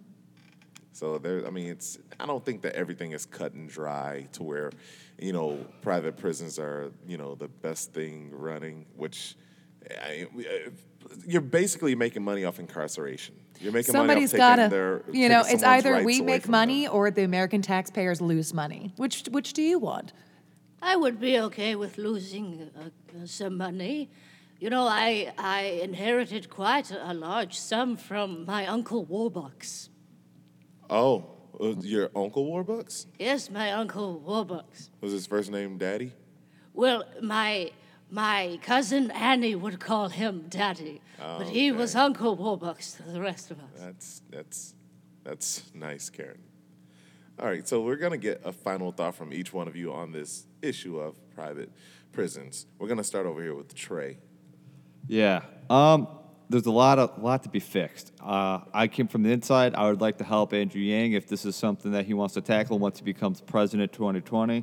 So 0.92 1.18
there, 1.18 1.46
I 1.46 1.50
mean, 1.50 1.68
it's. 1.70 1.98
I 2.18 2.26
don't 2.26 2.44
think 2.44 2.62
that 2.62 2.74
everything 2.74 3.12
is 3.12 3.24
cut 3.26 3.52
and 3.54 3.68
dry 3.68 4.26
to 4.32 4.42
where, 4.42 4.70
you 5.20 5.32
know, 5.32 5.58
private 5.82 6.16
prisons 6.16 6.58
are 6.58 6.90
you 7.06 7.16
know 7.16 7.34
the 7.36 7.48
best 7.48 7.92
thing 7.92 8.30
running. 8.32 8.86
Which, 8.96 9.36
I, 9.88 10.26
you're 11.26 11.40
basically 11.42 11.94
making 11.94 12.24
money 12.24 12.44
off 12.44 12.58
incarceration. 12.58 13.36
You're 13.60 13.72
making 13.72 13.92
Somebody's 13.92 14.32
money 14.32 14.42
off 14.42 14.56
taking 14.58 14.68
gotta, 14.68 14.68
their. 14.74 15.02
you 15.12 15.28
know, 15.28 15.42
it's 15.46 15.62
either 15.62 16.02
we 16.02 16.20
make 16.22 16.48
money 16.48 16.84
them. 16.86 16.94
or 16.94 17.10
the 17.10 17.22
American 17.22 17.62
taxpayers 17.62 18.20
lose 18.20 18.52
money. 18.52 18.92
Which 18.96 19.24
which 19.30 19.52
do 19.52 19.62
you 19.62 19.78
want? 19.78 20.12
I 20.82 20.96
would 20.96 21.20
be 21.20 21.38
okay 21.38 21.76
with 21.76 21.98
losing 21.98 22.70
uh, 22.76 23.26
some 23.26 23.56
money. 23.56 24.10
You 24.58 24.70
know, 24.70 24.86
I, 24.86 25.32
I 25.38 25.80
inherited 25.82 26.50
quite 26.50 26.90
a, 26.90 27.12
a 27.12 27.14
large 27.14 27.58
sum 27.58 27.96
from 27.96 28.44
my 28.46 28.66
uncle 28.66 29.06
Warbucks. 29.06 29.88
Oh, 30.88 31.24
your 31.80 32.10
uncle 32.16 32.46
Warbucks 32.46 33.06
Yes, 33.18 33.50
my 33.50 33.72
uncle 33.72 34.22
Warbucks. 34.26 34.90
was 35.00 35.12
his 35.12 35.26
first 35.26 35.50
name 35.50 35.78
Daddy? 35.78 36.12
Well, 36.72 37.04
my 37.22 37.72
my 38.10 38.58
cousin 38.62 39.10
Annie 39.12 39.54
would 39.54 39.78
call 39.78 40.08
him 40.08 40.46
Daddy, 40.48 41.00
but 41.18 41.48
he 41.48 41.70
was 41.70 41.94
Uncle 41.94 42.36
Warbucks 42.36 42.96
to 42.96 43.02
the 43.04 43.20
rest 43.20 43.50
of 43.50 43.58
us. 43.60 43.70
That's 43.78 44.22
that's 44.30 44.74
that's 45.22 45.70
nice, 45.74 46.10
Karen. 46.10 46.42
All 47.40 47.48
right, 47.48 47.66
so 47.66 47.80
we're 47.80 47.96
gonna 47.96 48.18
get 48.18 48.42
a 48.44 48.52
final 48.52 48.92
thought 48.92 49.14
from 49.14 49.32
each 49.32 49.50
one 49.50 49.66
of 49.66 49.74
you 49.74 49.94
on 49.94 50.12
this 50.12 50.44
issue 50.60 51.00
of 51.00 51.16
private 51.34 51.70
prisons. 52.12 52.66
We're 52.78 52.88
gonna 52.88 53.02
start 53.02 53.24
over 53.24 53.42
here 53.42 53.54
with 53.54 53.74
Trey. 53.74 54.18
Yeah. 55.06 55.40
Um, 55.70 56.06
there's 56.50 56.66
a 56.66 56.70
lot 56.70 56.98
of 56.98 57.16
lot 57.22 57.42
to 57.44 57.48
be 57.48 57.58
fixed. 57.58 58.12
Uh, 58.22 58.60
I 58.74 58.88
came 58.88 59.08
from 59.08 59.22
the 59.22 59.32
inside. 59.32 59.74
I 59.74 59.88
would 59.88 60.02
like 60.02 60.18
to 60.18 60.24
help 60.24 60.52
Andrew 60.52 60.82
Yang 60.82 61.14
if 61.14 61.28
this 61.28 61.46
is 61.46 61.56
something 61.56 61.92
that 61.92 62.04
he 62.04 62.12
wants 62.12 62.34
to 62.34 62.42
tackle 62.42 62.78
once 62.78 62.98
he 62.98 63.06
becomes 63.06 63.40
president 63.40 63.90
2020. 63.94 64.62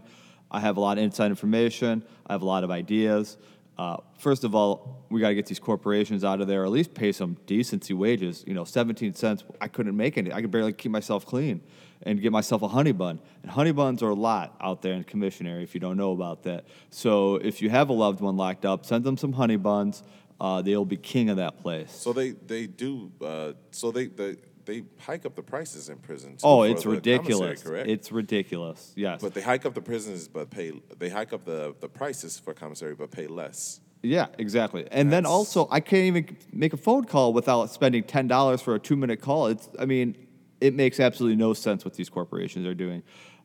I 0.52 0.60
have 0.60 0.78
a 0.78 0.80
lot 0.80 1.00
of 1.00 1.04
inside 1.04 1.32
information. 1.32 2.04
I 2.28 2.34
have 2.34 2.44
a 2.44 2.46
lot 2.46 2.64
of 2.64 2.70
ideas. 2.70 3.38
Uh, 3.78 3.98
first 4.18 4.44
of 4.44 4.56
all, 4.56 5.06
we 5.10 5.22
got 5.22 5.30
to 5.30 5.36
get 5.36 5.46
these 5.46 5.60
corporations 5.60 6.24
out 6.24 6.42
of 6.42 6.48
there, 6.48 6.64
or 6.64 6.66
at 6.66 6.72
least 6.72 6.94
pay 6.94 7.12
some 7.12 7.38
decency 7.46 7.94
wages. 7.94 8.44
You 8.48 8.54
know, 8.54 8.64
17 8.64 9.14
cents. 9.14 9.44
I 9.62 9.68
couldn't 9.68 9.96
make 9.96 10.18
any. 10.18 10.34
I 10.34 10.42
could 10.42 10.52
barely 10.52 10.74
keep 10.74 10.92
myself 10.92 11.26
clean 11.26 11.62
and 12.02 12.22
get 12.22 12.32
myself 12.32 12.62
a 12.64 12.68
honey 12.68 12.92
bun. 12.92 13.20
And 13.44 13.52
honey 13.52 13.72
buns 13.72 14.02
are 14.02 14.10
a 14.10 14.16
lot 14.16 14.56
out 14.62 14.82
there 14.82 14.94
in 14.94 15.04
commission 15.04 15.46
area 15.46 15.64
if 15.64 15.74
you 15.74 15.80
don't 15.80 15.98
know 15.98 16.12
about 16.12 16.44
that. 16.44 16.66
So 16.90 17.36
if 17.36 17.62
you 17.62 17.70
have 17.70 17.90
a 17.90 17.94
loved 17.94 18.20
one 18.20 18.36
locked 18.36 18.66
up, 18.66 18.86
send 18.86 19.04
them 19.04 19.18
some 19.18 19.34
honey 19.34 19.58
buns. 19.58 20.04
Uh, 20.40 20.62
they'll 20.62 20.86
be 20.86 20.98
king 20.98 21.30
of 21.30 21.38
that 21.38 21.62
place. 21.62 21.92
So 21.92 22.14
they 22.14 22.32
they 22.32 22.68
do. 22.68 23.12
Uh, 23.24 23.54
so 23.72 23.92
they, 23.92 24.08
they 24.08 24.38
they 24.68 24.84
hike 25.00 25.26
up 25.26 25.36
the 25.36 25.42
prices 25.42 25.90
in 25.90 25.98
prisons. 25.98 26.42
Oh, 26.44 26.62
it's 26.64 26.86
ridiculous. 26.86 27.64
correct? 27.64 27.90
It's 27.90 28.12
ridiculous. 28.12 28.94
Yes. 28.96 29.22
but 29.22 29.34
they 29.34 29.42
hike 29.42 29.66
up 29.66 29.74
the 29.74 29.82
prisons, 29.82 30.28
but 30.28 30.52
pay. 30.52 30.74
They 31.00 31.10
hike 31.10 31.34
up 31.34 31.46
the, 31.46 31.74
the 31.80 31.90
prices 31.90 32.38
for 32.38 32.54
commissary, 32.54 32.94
but 32.94 33.10
pay 33.10 33.26
less. 33.28 33.80
Yeah, 34.04 34.28
exactly. 34.38 34.88
And 34.92 35.12
then 35.12 35.26
also, 35.26 35.68
I 35.72 35.80
can't 35.80 36.04
even 36.04 36.38
make 36.54 36.74
a 36.74 36.78
phone 36.78 37.06
call 37.06 37.34
without 37.34 37.72
spending 37.72 38.04
ten 38.04 38.28
dollars 38.28 38.62
for 38.62 38.76
a 38.76 38.80
two-minute 38.80 39.22
call. 39.22 39.48
It's, 39.48 39.70
I 39.80 39.86
mean, 39.86 40.16
it 40.62 40.76
makes 40.76 41.00
absolutely 41.00 41.38
no 41.38 41.54
sense 41.54 41.84
what 41.84 41.96
these 41.96 42.10
corporations 42.10 42.68
are 42.68 42.76
doing. 42.76 43.02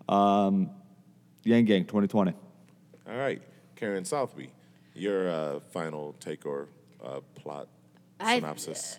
Um, 0.09 0.71
Yang 1.45 1.65
Gang, 1.65 1.85
2020. 1.85 2.35
All 3.09 3.17
right, 3.17 3.41
Karen 3.77 4.05
Southby, 4.05 4.51
your 4.95 5.31
uh, 5.31 5.61
final 5.71 6.15
take 6.21 6.45
or 6.45 6.69
uh, 7.03 7.21
plot 7.35 7.69
I- 8.21 8.37
synopsis. 8.37 8.99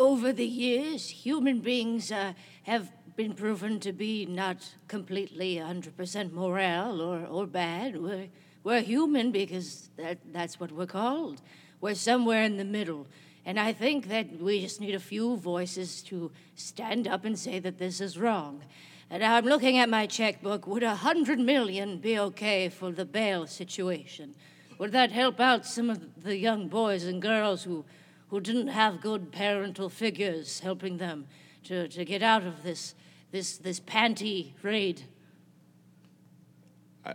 Over 0.00 0.32
the 0.32 0.46
years, 0.46 1.10
human 1.10 1.60
beings 1.60 2.10
uh, 2.10 2.32
have 2.62 2.90
been 3.16 3.34
proven 3.34 3.78
to 3.80 3.92
be 3.92 4.24
not 4.24 4.56
completely 4.88 5.56
100% 5.56 6.32
moral 6.32 7.02
or, 7.02 7.26
or 7.26 7.46
bad. 7.46 8.00
We're, 8.00 8.28
we're 8.64 8.80
human 8.80 9.30
because 9.30 9.90
that, 9.98 10.16
that's 10.32 10.58
what 10.58 10.72
we're 10.72 10.86
called. 10.86 11.42
We're 11.82 11.94
somewhere 11.94 12.44
in 12.44 12.56
the 12.56 12.64
middle. 12.64 13.08
And 13.44 13.60
I 13.60 13.74
think 13.74 14.08
that 14.08 14.40
we 14.40 14.62
just 14.62 14.80
need 14.80 14.94
a 14.94 15.00
few 15.00 15.36
voices 15.36 16.00
to 16.04 16.32
stand 16.54 17.06
up 17.06 17.26
and 17.26 17.38
say 17.38 17.58
that 17.58 17.76
this 17.76 18.00
is 18.00 18.16
wrong. 18.16 18.62
And 19.10 19.22
I'm 19.22 19.44
looking 19.44 19.76
at 19.76 19.90
my 19.90 20.06
checkbook. 20.06 20.66
Would 20.66 20.82
a 20.82 20.94
hundred 20.94 21.38
million 21.38 21.98
be 21.98 22.18
okay 22.18 22.70
for 22.70 22.90
the 22.90 23.04
bail 23.04 23.46
situation? 23.46 24.34
Would 24.78 24.92
that 24.92 25.12
help 25.12 25.40
out 25.40 25.66
some 25.66 25.90
of 25.90 26.22
the 26.22 26.38
young 26.38 26.68
boys 26.68 27.04
and 27.04 27.20
girls 27.20 27.64
who, 27.64 27.84
who 28.30 28.40
didn't 28.40 28.68
have 28.68 29.00
good 29.00 29.32
parental 29.32 29.88
figures 29.88 30.60
helping 30.60 30.98
them 30.98 31.26
to, 31.64 31.88
to 31.88 32.04
get 32.04 32.22
out 32.22 32.44
of 32.44 32.62
this, 32.62 32.94
this, 33.32 33.58
this 33.58 33.80
panty 33.80 34.52
raid? 34.62 35.02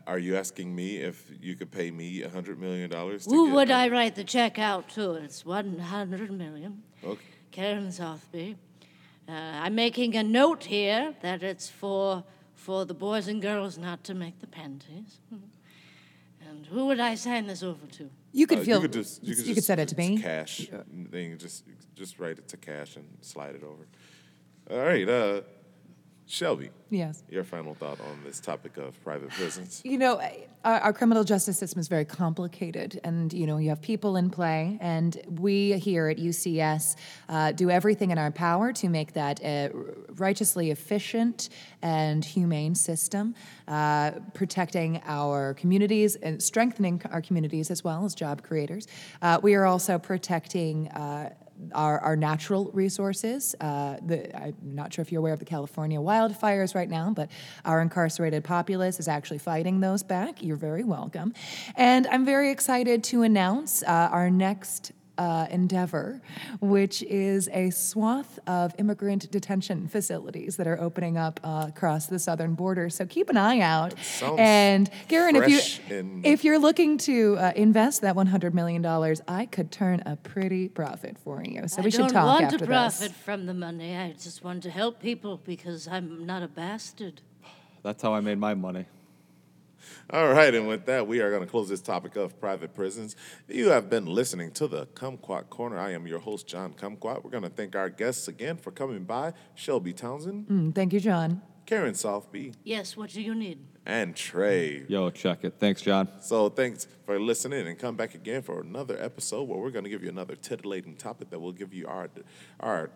Are 0.07 0.19
you 0.19 0.35
asking 0.35 0.75
me 0.75 0.97
if 0.97 1.31
you 1.39 1.55
could 1.55 1.71
pay 1.71 1.91
me 1.91 2.23
a 2.23 2.29
hundred 2.29 2.59
million 2.59 2.89
dollars? 2.89 3.25
Who 3.25 3.51
would 3.51 3.71
I 3.71 3.87
write 3.87 4.15
the 4.15 4.23
check 4.23 4.57
out 4.57 4.89
to? 4.89 5.13
It's 5.13 5.45
100 5.45 6.31
million. 6.31 6.81
Okay. 7.03 7.21
Karen 7.51 7.87
Southby. 7.87 8.55
Uh, 9.27 9.31
I'm 9.31 9.75
making 9.75 10.15
a 10.15 10.23
note 10.23 10.65
here 10.65 11.15
that 11.21 11.43
it's 11.43 11.69
for 11.69 12.23
for 12.53 12.83
the 12.85 12.93
boys 12.93 13.27
and 13.27 13.41
girls 13.41 13.77
not 13.77 14.03
to 14.05 14.13
make 14.13 14.39
the 14.39 14.47
panties. 14.47 15.19
And 16.55 16.65
who 16.67 16.85
would 16.87 16.99
I 16.99 17.15
sign 17.15 17.47
this 17.47 17.63
over 17.63 17.85
to? 17.97 18.09
You 18.31 18.47
could 18.47 18.59
Uh, 18.59 18.63
feel. 18.63 18.75
you 18.77 18.81
could 18.83 18.93
just 18.93 19.23
you 19.23 19.35
could, 19.35 19.45
you 19.45 19.53
just, 19.53 19.55
could 19.55 19.63
send 19.65 19.81
it 19.81 19.87
to 19.89 19.95
it's 19.95 20.09
me. 20.09 20.17
Cash. 20.21 20.67
Then 21.11 21.29
you 21.31 21.35
just 21.35 21.63
just 21.95 22.19
write 22.19 22.37
it 22.39 22.47
to 22.49 22.57
cash 22.57 22.95
and 22.95 23.05
slide 23.21 23.55
it 23.55 23.63
over. 23.63 23.87
All 24.71 24.79
right, 24.85 25.07
uh, 25.07 25.41
Shelby. 26.27 26.71
Yes. 26.89 27.23
Your 27.29 27.43
final 27.43 27.75
thought 27.75 27.99
on 27.99 28.21
this 28.23 28.39
topic 28.39 28.77
of 28.77 29.01
private 29.03 29.29
prisons? 29.29 29.81
You 29.85 29.97
know, 29.97 30.19
our, 30.63 30.79
our 30.79 30.93
criminal 30.93 31.23
justice 31.23 31.57
system 31.57 31.79
is 31.79 31.87
very 31.87 32.05
complicated, 32.05 32.99
and 33.03 33.31
you 33.31 33.45
know, 33.45 33.57
you 33.57 33.69
have 33.69 33.81
people 33.81 34.17
in 34.17 34.29
play, 34.29 34.77
and 34.81 35.21
we 35.27 35.73
here 35.73 36.07
at 36.07 36.17
UCS 36.17 36.95
uh, 37.29 37.51
do 37.51 37.69
everything 37.69 38.11
in 38.11 38.17
our 38.17 38.31
power 38.31 38.73
to 38.73 38.89
make 38.89 39.13
that 39.13 39.39
a 39.43 39.69
righteously 40.15 40.71
efficient 40.71 41.49
and 41.81 42.25
humane 42.25 42.73
system, 42.73 43.35
uh, 43.67 44.11
protecting 44.33 45.01
our 45.05 45.53
communities 45.53 46.15
and 46.15 46.41
strengthening 46.41 47.01
our 47.11 47.21
communities 47.21 47.69
as 47.69 47.83
well 47.83 48.03
as 48.03 48.15
job 48.15 48.41
creators. 48.41 48.87
Uh, 49.21 49.39
we 49.43 49.53
are 49.53 49.65
also 49.65 49.99
protecting. 49.99 50.89
Our, 51.73 51.99
our 51.99 52.15
natural 52.15 52.69
resources. 52.73 53.55
Uh, 53.61 53.95
the, 54.05 54.35
I'm 54.35 54.55
not 54.61 54.93
sure 54.93 55.01
if 55.01 55.11
you're 55.11 55.19
aware 55.19 55.33
of 55.33 55.39
the 55.39 55.45
California 55.45 55.99
wildfires 55.99 56.75
right 56.75 56.89
now, 56.89 57.11
but 57.15 57.29
our 57.63 57.81
incarcerated 57.81 58.43
populace 58.43 58.99
is 58.99 59.07
actually 59.07 59.37
fighting 59.37 59.79
those 59.79 60.03
back. 60.03 60.43
You're 60.43 60.57
very 60.57 60.83
welcome. 60.83 61.33
And 61.75 62.07
I'm 62.07 62.25
very 62.25 62.51
excited 62.51 63.03
to 63.05 63.23
announce 63.23 63.83
uh, 63.83 64.09
our 64.11 64.29
next. 64.29 64.91
Uh, 65.17 65.47
endeavor, 65.49 66.19
which 66.59 67.01
is 67.03 67.47
a 67.53 67.69
swath 67.69 68.37
of 68.47 68.75
immigrant 68.77 69.31
detention 69.31 69.87
facilities 69.87 70.57
that 70.57 70.67
are 70.67 70.77
opening 70.81 71.17
up 71.17 71.39
uh, 71.41 71.67
across 71.69 72.07
the 72.07 72.19
southern 72.19 72.53
border. 72.53 72.89
So 72.89 73.05
keep 73.05 73.29
an 73.29 73.37
eye 73.37 73.61
out. 73.61 73.93
And 74.37 74.89
Garen, 75.07 75.37
if 75.37 75.47
you 75.47 75.57
fresh 75.57 75.79
and- 75.89 76.25
if 76.25 76.43
you're 76.43 76.59
looking 76.59 76.97
to 76.99 77.37
uh, 77.37 77.53
invest 77.55 78.01
that 78.01 78.15
100 78.17 78.53
million 78.53 78.81
dollars, 78.81 79.21
I 79.25 79.45
could 79.45 79.71
turn 79.71 80.03
a 80.05 80.17
pretty 80.17 80.67
profit 80.67 81.17
for 81.23 81.41
you. 81.43 81.67
So 81.69 81.81
we 81.81 81.87
I 81.87 81.89
should 81.91 82.09
don't 82.09 82.13
want 82.25 82.49
to 82.49 82.65
profit 82.65 82.99
this. 83.09 83.17
from 83.17 83.45
the 83.45 83.53
money. 83.53 83.95
I 83.95 84.11
just 84.13 84.43
want 84.43 84.63
to 84.63 84.69
help 84.69 85.01
people 85.01 85.37
because 85.45 85.87
I'm 85.87 86.25
not 86.25 86.43
a 86.43 86.49
bastard. 86.49 87.21
That's 87.83 88.01
how 88.01 88.13
I 88.13 88.19
made 88.19 88.37
my 88.39 88.53
money. 88.53 88.85
All 90.09 90.29
right, 90.29 90.53
and 90.53 90.67
with 90.67 90.85
that, 90.85 91.07
we 91.07 91.19
are 91.21 91.29
going 91.29 91.41
to 91.43 91.47
close 91.49 91.69
this 91.69 91.81
topic 91.81 92.15
of 92.15 92.39
private 92.39 92.73
prisons. 92.73 93.15
You 93.47 93.69
have 93.69 93.89
been 93.89 94.05
listening 94.05 94.51
to 94.51 94.67
the 94.67 94.85
Kumquat 94.87 95.49
Corner. 95.49 95.77
I 95.79 95.91
am 95.93 96.05
your 96.07 96.19
host, 96.19 96.47
John 96.47 96.73
Kumquat. 96.73 97.23
We're 97.23 97.31
going 97.31 97.43
to 97.43 97.49
thank 97.49 97.75
our 97.75 97.89
guests 97.89 98.27
again 98.27 98.57
for 98.57 98.71
coming 98.71 99.03
by 99.03 99.33
Shelby 99.55 99.93
Townsend, 99.93 100.47
Mm, 100.47 100.75
thank 100.75 100.93
you, 100.93 100.99
John. 100.99 101.41
Karen 101.65 101.93
Southby, 101.95 102.53
Yes, 102.63 102.95
what 102.95 103.09
do 103.09 103.19
you 103.21 103.33
need? 103.33 103.57
and 103.87 104.15
Trey. 104.15 104.85
Yo, 104.87 105.09
check 105.09 105.43
it. 105.43 105.55
Thanks, 105.59 105.81
John. 105.81 106.07
So 106.19 106.49
thanks 106.49 106.87
for 107.07 107.19
listening 107.19 107.67
and 107.67 107.77
come 107.79 107.95
back 107.95 108.13
again 108.13 108.43
for 108.43 108.61
another 108.61 109.01
episode 109.01 109.43
where 109.49 109.57
we're 109.59 109.71
going 109.71 109.83
to 109.83 109.89
give 109.89 110.03
you 110.03 110.09
another 110.09 110.35
titillating 110.35 110.95
topic 110.95 111.31
that 111.31 111.39
will 111.39 111.51
give 111.51 111.73
you 111.73 111.87
our 111.87 112.09
our 112.59 112.91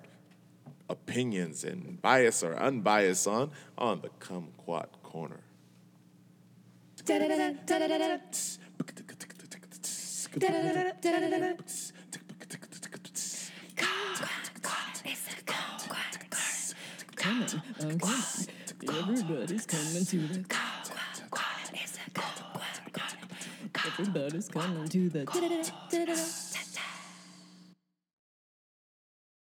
opinions 0.87 1.63
and 1.63 2.01
bias 2.01 2.43
or 2.43 2.55
unbiased 2.57 3.27
on 3.27 3.51
on 3.77 4.01
the 4.01 4.09
Kumquat 4.19 4.87
Corner. 5.03 5.39
Coming. 17.15 17.61
Okay. 17.81 18.15
Everybody's 18.87 19.65
coming 19.65 20.05
to 20.05 20.17
the. 20.27 20.45
Everybody's 23.87 24.47
coming 24.47 24.87
to 24.87 25.09
the. 25.09 26.68